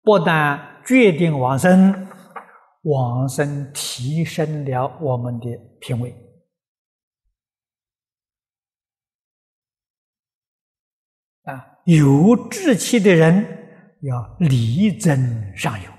[0.04, 2.08] 不但决定往生。
[2.84, 5.48] 往生提升了我们的
[5.80, 6.12] 品位
[11.44, 11.80] 啊！
[11.86, 13.61] 有志气的人
[14.02, 15.92] 要力争上游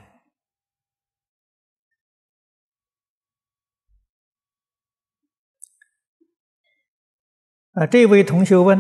[7.75, 7.87] 啊！
[7.87, 8.79] 这位同学问：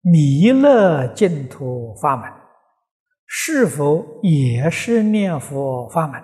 [0.00, 2.28] 弥勒净土法门
[3.26, 6.20] 是否也是念佛法门？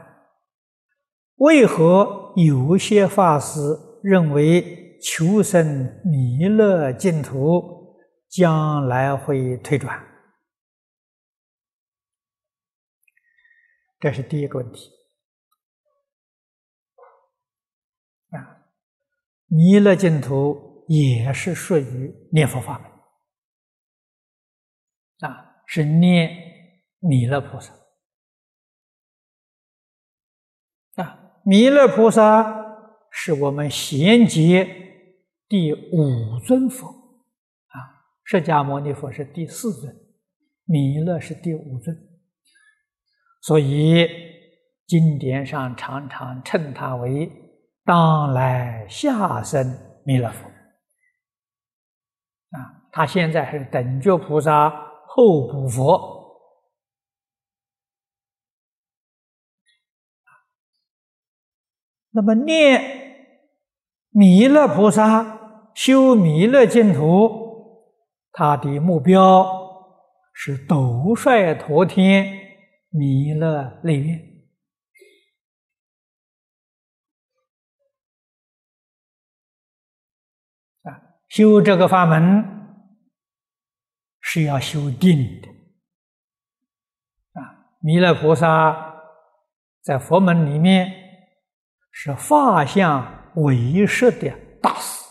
[1.36, 3.60] 为何有些法师
[4.02, 7.62] 认为求生弥勒净土
[8.28, 10.07] 将来会退转？
[14.00, 14.90] 这是第一个问题。
[18.30, 18.66] 啊，
[19.46, 22.90] 弥勒净土也是属于念佛法门，
[25.30, 26.30] 啊，是念
[26.98, 27.74] 弥勒菩萨
[31.02, 31.40] 啊。
[31.44, 32.66] 弥勒菩萨
[33.10, 34.66] 是我们贤劫
[35.48, 37.74] 第五尊佛啊，
[38.24, 39.96] 释迦牟尼佛是第四尊，
[40.64, 42.07] 弥勒是第五尊，
[43.40, 44.06] 所以
[44.86, 47.30] 经典上常常称他为
[47.84, 50.46] 当来下生弥勒佛
[52.50, 54.70] 啊，他现在是等觉菩萨
[55.06, 56.16] 后补佛。
[62.10, 62.80] 那么念
[64.10, 67.30] 弥勒菩萨修弥勒净土，
[68.32, 69.46] 他的目标
[70.32, 72.37] 是斗率陀天
[72.88, 74.18] 弥勒内院
[80.82, 82.44] 啊，修这个法门
[84.20, 85.48] 是要修定的
[87.40, 87.74] 啊。
[87.80, 89.02] 弥勒菩萨
[89.82, 91.06] 在佛门里面。
[92.00, 94.30] 是法相为实的
[94.62, 95.04] 大师！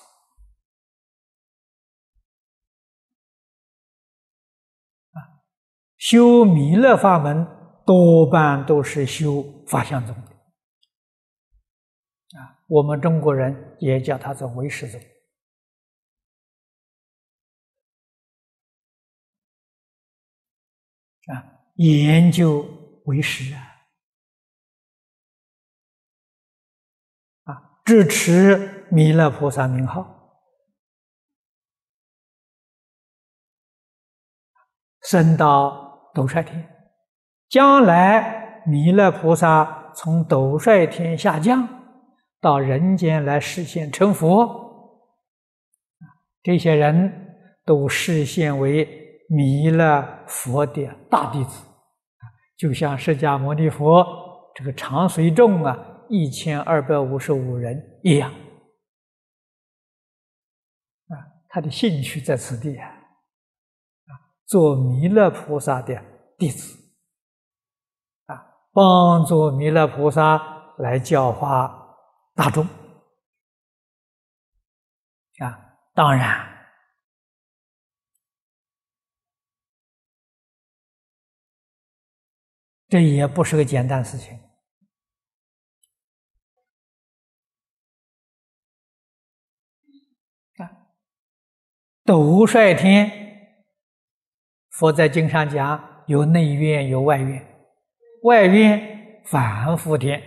[5.98, 7.46] 修弥勒法门
[7.88, 10.32] 多半都是修法相宗的
[12.38, 15.02] 啊，我们中国人也叫它做唯识宗
[21.34, 22.66] 啊，研究
[23.06, 23.74] 唯识啊。
[27.86, 30.44] 支持弥勒菩萨名号，
[35.04, 36.77] 升到斗率天。
[37.50, 41.68] 将来弥勒菩萨从斗率天下降
[42.40, 45.02] 到人间来实现成佛，
[46.44, 47.36] 这些人
[47.66, 48.88] 都视现为
[49.30, 51.66] 弥勒佛的大弟子，
[52.58, 54.06] 就像释迦牟尼佛
[54.56, 55.94] 这个长随众啊。
[56.10, 58.32] 一千二百五十五人一样。
[61.10, 61.20] 啊，
[61.50, 62.90] 他的兴趣在此地啊，
[64.46, 66.02] 做弥勒菩萨的
[66.38, 66.87] 弟子，
[68.78, 71.98] 帮助弥勒菩萨来教化
[72.36, 72.64] 大众。
[75.40, 76.48] 啊，当然，
[82.88, 84.38] 这也不是个简单事情。
[90.58, 90.70] 啊。
[92.06, 93.56] 斗率天，
[94.70, 97.47] 佛在经上讲有内院有外院，
[98.28, 100.22] 外院凡夫天，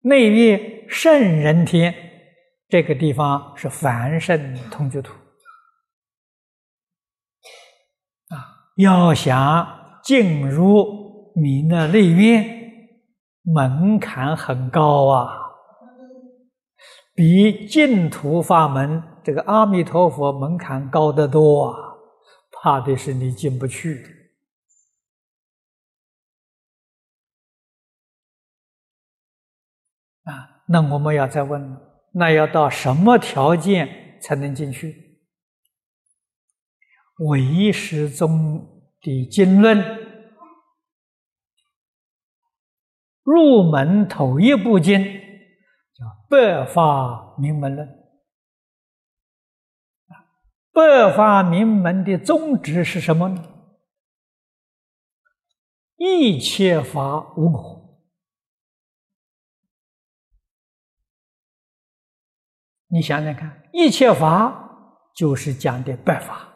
[0.00, 1.94] 内院圣人天，
[2.70, 5.12] 这个地方是凡圣同居土
[8.30, 8.64] 啊。
[8.76, 12.42] 要想进入弥勒内院，
[13.42, 15.28] 门槛很高啊，
[17.14, 19.02] 比净土法门。
[19.22, 21.76] 这个阿弥陀佛门槛高得多啊，
[22.50, 24.02] 怕的是你进不去
[30.68, 31.76] 那我们要再问
[32.12, 35.18] 那要到什么条件才能进去？
[37.18, 39.82] 唯识宗的经论
[43.22, 47.88] 入门头一部经叫《百法明门论》。
[50.72, 53.42] 百法明门的宗旨是什么呢？
[55.96, 57.77] 一切法无我。
[62.88, 64.70] 你想想看，一切法
[65.14, 66.48] 就是讲的百法，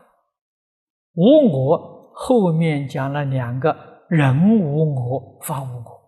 [1.14, 3.76] 无我后面讲了两个
[4.08, 6.02] 人无我，法无我。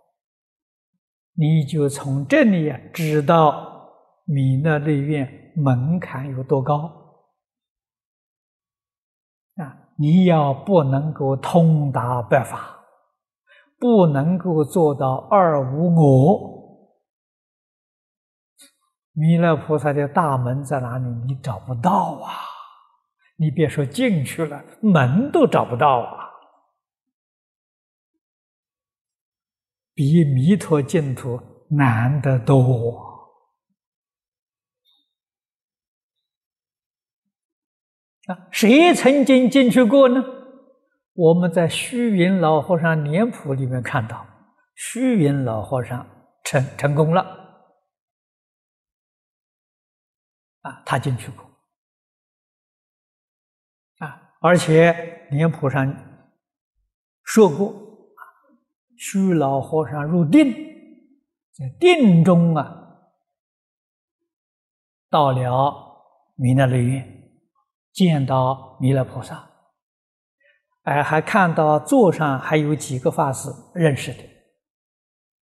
[1.36, 3.90] 你就从这里知道
[4.24, 7.02] 弥勒内院门槛有多高。
[9.56, 9.76] 啊！
[9.96, 12.78] 你要不能够通达百法，
[13.78, 16.53] 不能够做到二无我，
[19.14, 21.08] 弥勒菩萨的大门在哪里？
[21.26, 22.32] 你找不到啊！
[23.36, 26.30] 你别说进去了，门都找不到啊！
[29.94, 31.40] 比弥陀净土
[31.70, 33.12] 难得多。
[38.26, 40.24] 啊，谁曾经进去过呢？
[41.14, 44.26] 我们在虚云老和尚年谱里面看到，
[44.74, 46.04] 虚云老和尚
[46.42, 47.43] 成成功了，
[50.64, 51.44] 啊，他进去过，
[53.98, 55.86] 啊，而且莲谱上
[57.22, 57.72] 说过，
[58.98, 60.52] 虚老和尚入定，
[61.52, 62.98] 在定中啊，
[65.08, 67.10] 到了弥勒内院。
[67.92, 69.48] 见到弥勒菩萨，
[70.82, 74.18] 哎，还看到座上还有几个法师认识的，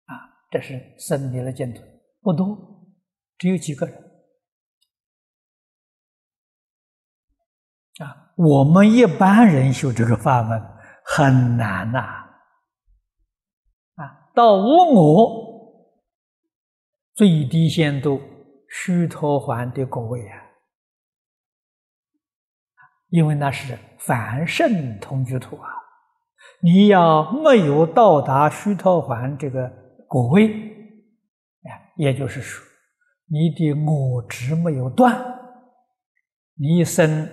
[0.04, 0.12] 啊，
[0.50, 1.80] 这是生弥勒净土，
[2.20, 2.84] 不多，
[3.38, 4.11] 只有几个人，
[7.98, 10.60] 啊，我们一般人修这个法门
[11.04, 11.98] 很难呐，
[13.96, 15.42] 啊，到无我
[17.14, 18.20] 最低限度
[18.68, 20.38] 须陀洹的果位啊。
[23.10, 25.68] 因为那是凡圣同居土啊，
[26.62, 29.70] 你要没有到达须陀洹这个
[30.08, 30.48] 果位，
[31.64, 32.66] 哎，也就是说，
[33.26, 35.14] 你的我执没有断，
[36.54, 37.28] 你一生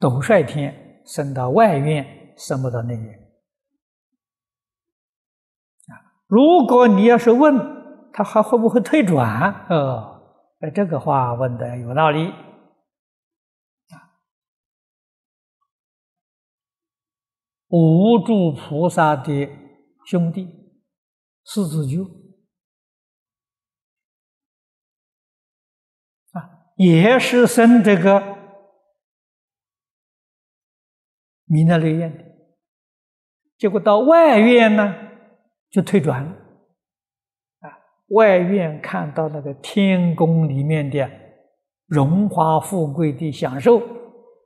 [0.00, 3.14] 斗率天，升到外院，升不到内院。
[5.86, 5.92] 啊，
[6.26, 7.54] 如果你要是问
[8.12, 9.66] 他还会不会退转？
[9.68, 10.22] 哦，
[10.60, 12.32] 哎，这个话问的有道理。
[17.68, 19.48] 无助菩萨的
[20.06, 20.48] 兄弟
[21.44, 22.02] 四子居
[26.32, 28.39] 啊，也是生这个
[31.50, 32.24] 弥勒内院的，
[33.58, 34.94] 结果到外院呢
[35.70, 36.30] 就退转了
[37.60, 37.76] 啊。
[38.10, 41.10] 外院看到那个天宫里面的
[41.86, 43.82] 荣华富贵的享受，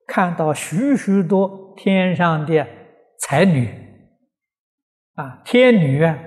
[0.06, 2.66] 看到许许多天上的。
[3.16, 3.70] 才女
[5.14, 6.18] 啊，天女啊，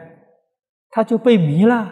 [0.89, 1.91] 他就被迷了，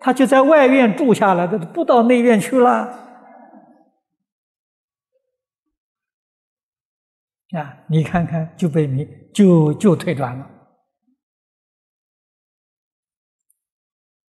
[0.00, 3.09] 他就在外院住下来，他不到内院去了
[7.56, 7.84] 啊！
[7.88, 10.48] 你看看，就被迷，就就退转了，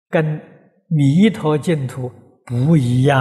[0.08, 0.40] 跟
[0.88, 2.10] 弥陀净土
[2.44, 3.20] 不一样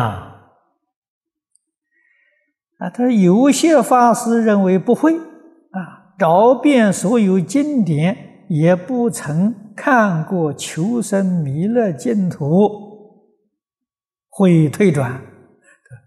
[2.78, 2.90] 啊！
[2.90, 6.16] 他说有些法师认为不会啊。
[6.20, 12.48] 找遍所有经典，也不曾看过求生弥勒净土
[14.30, 15.20] 会退转，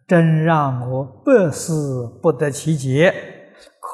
[0.07, 3.12] 真让我百思不得其解。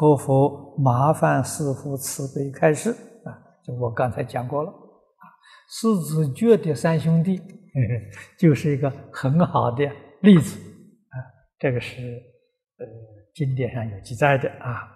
[0.01, 2.91] 可否麻烦师父慈悲开示？
[3.23, 4.71] 啊，就我刚才讲过了。
[4.71, 5.25] 啊，
[5.69, 7.39] 四子觉的三兄弟
[8.39, 9.85] 就是一个很好的
[10.23, 10.59] 例子。
[10.59, 11.17] 啊，
[11.59, 12.01] 这个是
[12.79, 12.87] 呃
[13.35, 14.89] 经典上有记载的啊。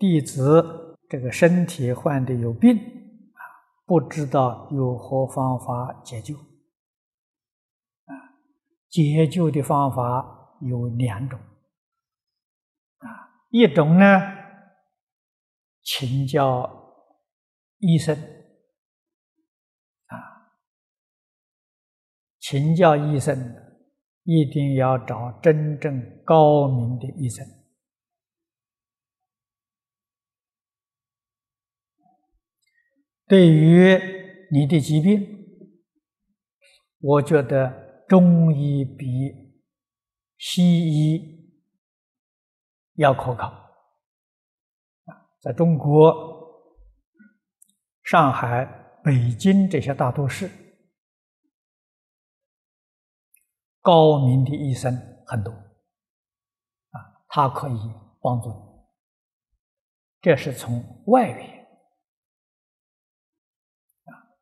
[0.00, 3.42] 弟子这个身体患的有病啊，
[3.86, 8.10] 不知道有何方法解救啊？
[8.90, 11.38] 解救的方法有两种，
[13.56, 14.04] 一种呢，
[15.80, 17.06] 请教
[17.78, 18.12] 医生
[20.06, 20.50] 啊，
[22.40, 23.38] 请教医生
[24.24, 27.46] 一定要找真正高明的医生。
[33.28, 33.96] 对于
[34.50, 35.46] 你的疾病，
[36.98, 39.06] 我觉得中医比
[40.36, 41.43] 西医
[42.94, 43.52] 要可靠。
[45.40, 46.12] 在中国，
[48.02, 48.64] 上海、
[49.04, 50.50] 北京这些大都市，
[53.82, 56.96] 高明的医生很多，啊，
[57.28, 57.78] 他可以
[58.22, 58.56] 帮助你。
[60.22, 61.66] 这是从外援。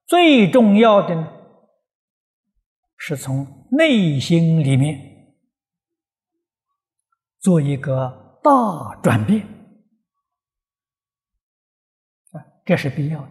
[0.06, 1.32] 最重要的呢，
[2.96, 5.34] 是从内心里面
[7.40, 9.46] 做一个大转变
[12.32, 13.30] 啊，这是必要的。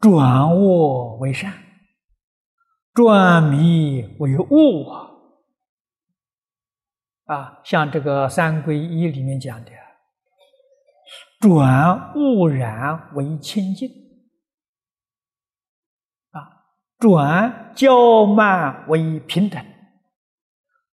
[0.00, 1.52] 转恶为善，
[2.92, 5.10] 转迷为悟啊！
[7.24, 9.70] 啊，像这个三皈依里面讲的，
[11.40, 13.88] 转污染为清净。
[17.00, 19.64] 转骄慢为平等，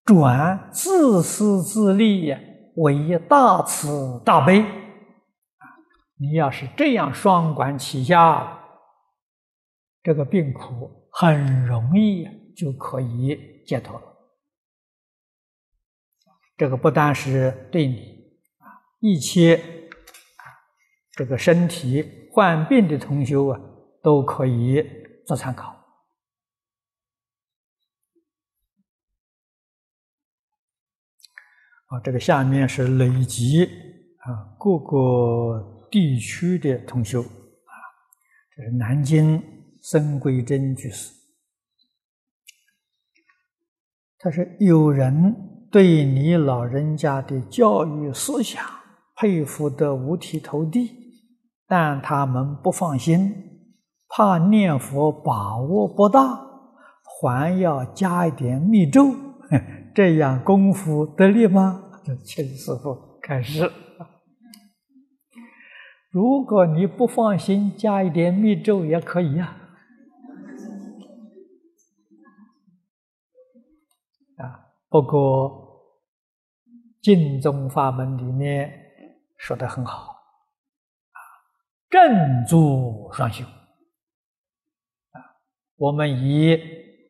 [0.05, 2.31] 转自私自利
[2.75, 4.63] 为大慈大悲。
[6.17, 8.59] 你要是这样双管齐下，
[10.03, 12.25] 这个病苦很容易
[12.55, 14.05] 就可以解脱了。
[16.55, 17.97] 这个不单是对你
[18.59, 20.45] 啊，一切啊
[21.11, 23.59] 这个身体患病的同修啊，
[24.01, 24.81] 都可以
[25.25, 25.74] 做参考。
[31.87, 37.73] 啊，这个下面是累积啊各个地区的同修啊，
[38.55, 39.41] 这是南京
[39.81, 41.13] 孙桂珍居士，
[44.17, 45.35] 他说有人
[45.69, 48.65] 对你老人家的教育思想
[49.15, 50.89] 佩服得五体投地，
[51.67, 53.31] 但他们不放心，
[54.09, 56.21] 怕念佛把握不大，
[57.21, 59.13] 还要加一点密咒。
[59.95, 61.81] 这样功夫得力吗？
[62.03, 63.71] 这请师傅开始。
[66.11, 69.55] 如果你不放心，加一点密咒也可以呀。
[74.37, 75.81] 啊，不过
[77.01, 78.69] 净宗法门里面
[79.37, 80.11] 说的很好，
[81.11, 81.19] 啊，
[81.89, 83.45] 正坐双修。
[83.45, 85.23] 啊，
[85.77, 86.59] 我们以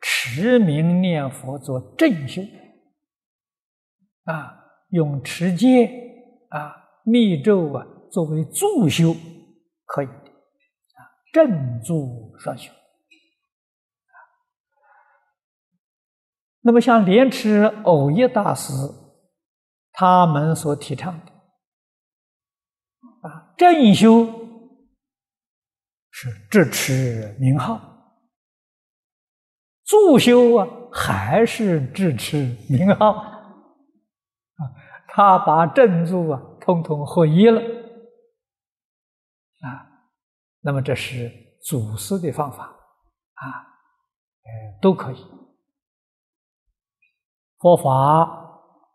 [0.02, 2.44] 持名念佛做正修。
[4.26, 5.90] 啊，用持戒
[6.50, 9.16] 啊、密咒啊作为助修，
[9.86, 10.14] 可以的。
[10.14, 11.00] 啊，
[11.34, 12.72] 正住双修。
[16.62, 18.74] 那么，像莲池藕益大师
[19.92, 21.32] 他们所提倡的
[23.22, 24.26] 啊，正修
[26.10, 27.80] 是智持名号，
[29.86, 33.35] 助修啊还是智持名号，
[35.16, 37.62] 他把正助啊通通合一了
[39.62, 39.88] 啊，
[40.60, 41.32] 那么这是
[41.64, 43.48] 祖师的方法啊，
[44.44, 45.26] 呃，都可以。
[47.60, 48.26] 佛法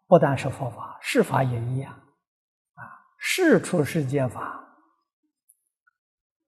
[0.07, 2.85] 不但是佛法，世法也一样，啊，
[3.17, 4.77] 世出世间法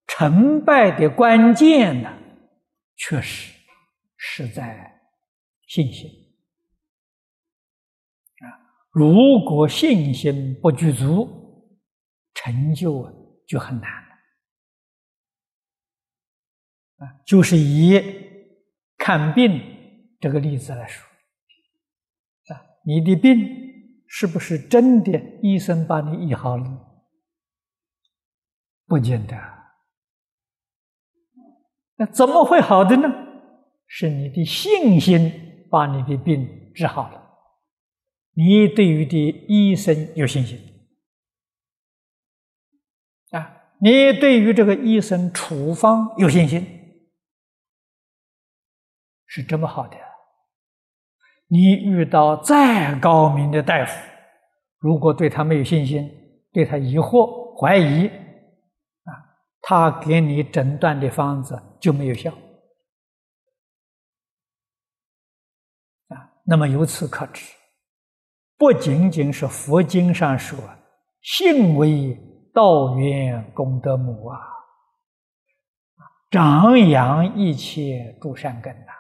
[0.06, 2.12] 成败的关键呢，
[2.96, 3.58] 确实
[4.18, 5.00] 是在
[5.66, 6.21] 信心。
[8.92, 11.26] 如果信心不具足，
[12.34, 13.10] 成就
[13.48, 14.08] 就很难了
[16.98, 17.20] 啊。
[17.26, 17.98] 就是以
[18.98, 19.60] 看病
[20.20, 21.02] 这个例子来说。
[22.54, 23.38] 啊你的病
[24.06, 25.18] 是不是真的？
[25.42, 26.66] 医生把你医好了？
[28.86, 29.34] 不见得。
[31.96, 33.08] 那怎么会好的呢？
[33.86, 37.21] 是你的信心把你的病治好了。
[38.34, 40.58] 你对于的医生有信心
[43.30, 43.58] 啊？
[43.78, 46.64] 你对于这个医生处方有信心，
[49.26, 49.96] 是这么好的。
[51.48, 53.92] 你遇到再高明的大夫，
[54.78, 56.10] 如果对他没有信心，
[56.52, 59.12] 对他疑惑、怀疑，啊，
[59.60, 62.30] 他给你诊断的方子就没有效，
[66.08, 67.44] 啊，那么由此可知，
[68.62, 70.56] 不仅仅是佛经上说
[71.20, 72.16] “信为
[72.54, 74.38] 道源功德母”啊，
[76.30, 78.92] 长养一切诸善根呐。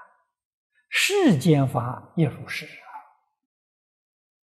[0.88, 2.66] 世间法也如是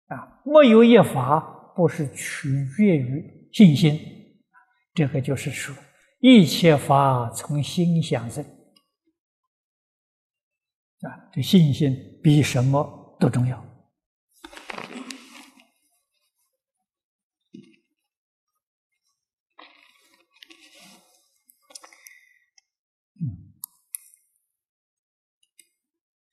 [0.08, 0.16] 啊！
[0.16, 1.40] 啊，没有一法
[1.76, 4.00] 不是取决于信心，
[4.94, 5.76] 这个就是说，
[6.20, 8.42] 一切法从心想生
[11.02, 13.62] 啊，这信心比什么都重要。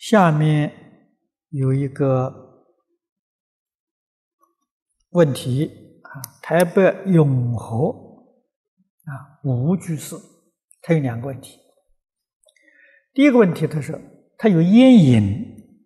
[0.09, 0.73] 下面
[1.49, 2.65] 有一个
[5.11, 7.91] 问题啊，台北永和
[9.05, 10.15] 啊吴居士，
[10.81, 11.59] 他有两个问题。
[13.13, 13.99] 第一个问题，他说
[14.35, 15.77] 他有烟瘾，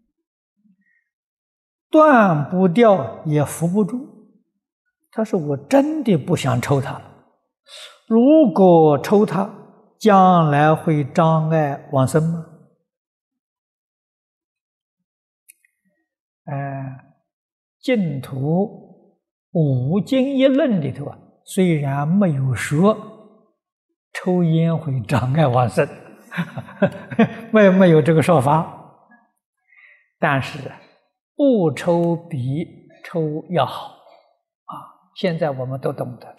[1.90, 4.08] 断不掉也扶不住。
[5.12, 7.26] 他说我真的不想抽他了，
[8.08, 9.54] 如果抽他，
[10.00, 12.46] 将来会障碍往生吗？
[16.46, 17.16] 哎，
[17.84, 19.12] 净土
[19.52, 22.98] 五经一论里头啊，虽然没有说
[24.14, 25.86] 抽烟会障碍往生，
[27.52, 28.98] 没没有这个说法，
[30.18, 30.72] 但是
[31.36, 32.66] 不抽比
[33.04, 34.74] 抽要好啊。
[35.16, 36.36] 现在我们都懂得，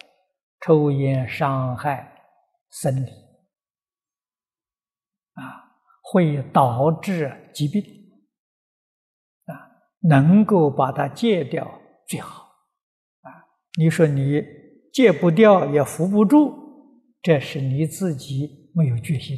[0.61, 2.11] 抽烟伤害
[2.71, 3.09] 生理
[5.35, 5.69] 啊，
[6.01, 7.83] 会导致疾病。
[10.07, 12.43] 能够把它戒掉最好，
[13.21, 13.27] 啊！
[13.79, 14.43] 你说你
[14.93, 16.53] 戒不掉也扶不住，
[17.21, 19.35] 这是你自己没有决心，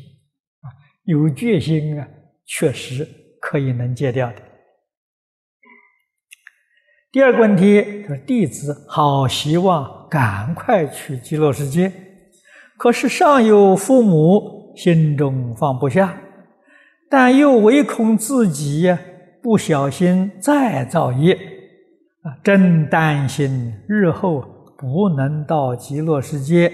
[0.61, 0.67] 啊！
[1.05, 2.07] 有决心啊，
[2.45, 3.07] 确实
[3.39, 4.41] 可以能戒掉的。
[7.11, 11.91] 第二个问题，他说弟子好希望赶快去极乐世界，
[12.77, 16.21] 可是上有父母，心中放不下，
[17.09, 18.93] 但又唯恐自己。
[19.47, 21.33] 不小心再造业
[22.21, 22.35] 啊！
[22.43, 24.41] 真担心日后
[24.77, 26.69] 不能到极乐世界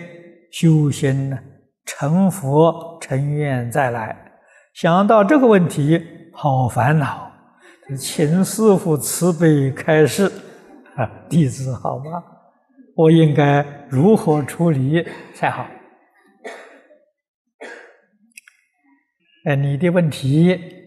[0.51, 1.38] 修行呢，
[1.86, 4.17] 成佛成愿再来。
[4.74, 6.03] 想到这个问题，
[6.34, 7.32] 好烦恼。
[7.95, 10.26] 请师傅慈悲开示
[10.95, 11.07] 啊！
[11.30, 12.24] 弟子好吗？
[12.95, 15.05] 我应该如何处理
[15.36, 15.67] 才好？
[19.45, 20.82] 哎，你的问题。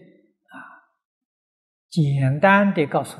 [1.89, 3.17] 简单的告诉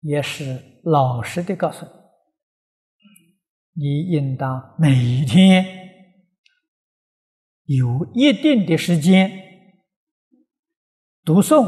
[0.00, 1.86] 你，也是老实的告诉
[3.74, 5.64] 你，你应当每天
[7.64, 9.30] 有一定的时间
[11.24, 11.66] 读诵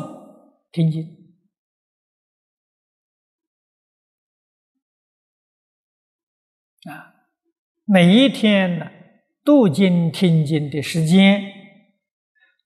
[0.70, 1.16] 听经。
[6.88, 7.26] 啊，
[7.84, 8.86] 每一天呢
[9.44, 11.42] 读经听经的时间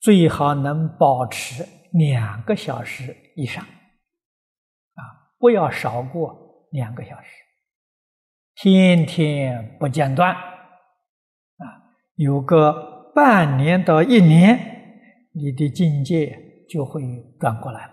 [0.00, 5.00] 最好能保持两个小时以上，啊，
[5.38, 7.28] 不要少过两个小时，
[8.56, 11.64] 天天不间断，啊，
[12.16, 14.58] 有个半年到一年，
[15.32, 17.02] 你的境界就会
[17.38, 17.92] 转过来了，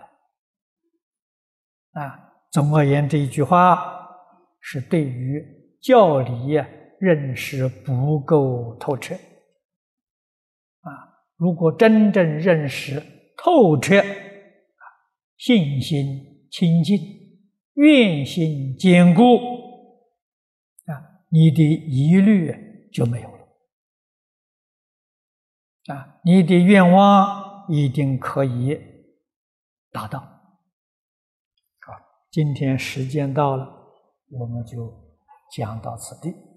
[1.92, 4.08] 啊，总而言之，一句话
[4.60, 5.44] 是对于
[5.80, 6.62] 教理。
[7.00, 10.90] 认识不够透彻啊！
[11.38, 13.02] 如果真正认识
[13.42, 14.02] 透彻，
[15.38, 16.98] 信心清净，
[17.72, 19.38] 愿心坚固，
[20.84, 23.48] 啊，你的疑虑就没有了，
[25.94, 28.78] 啊，你的愿望一定可以
[29.90, 30.20] 达到。
[30.20, 31.94] 好，
[32.30, 33.66] 今天时间到了，
[34.32, 34.92] 我们就
[35.56, 36.49] 讲到此地。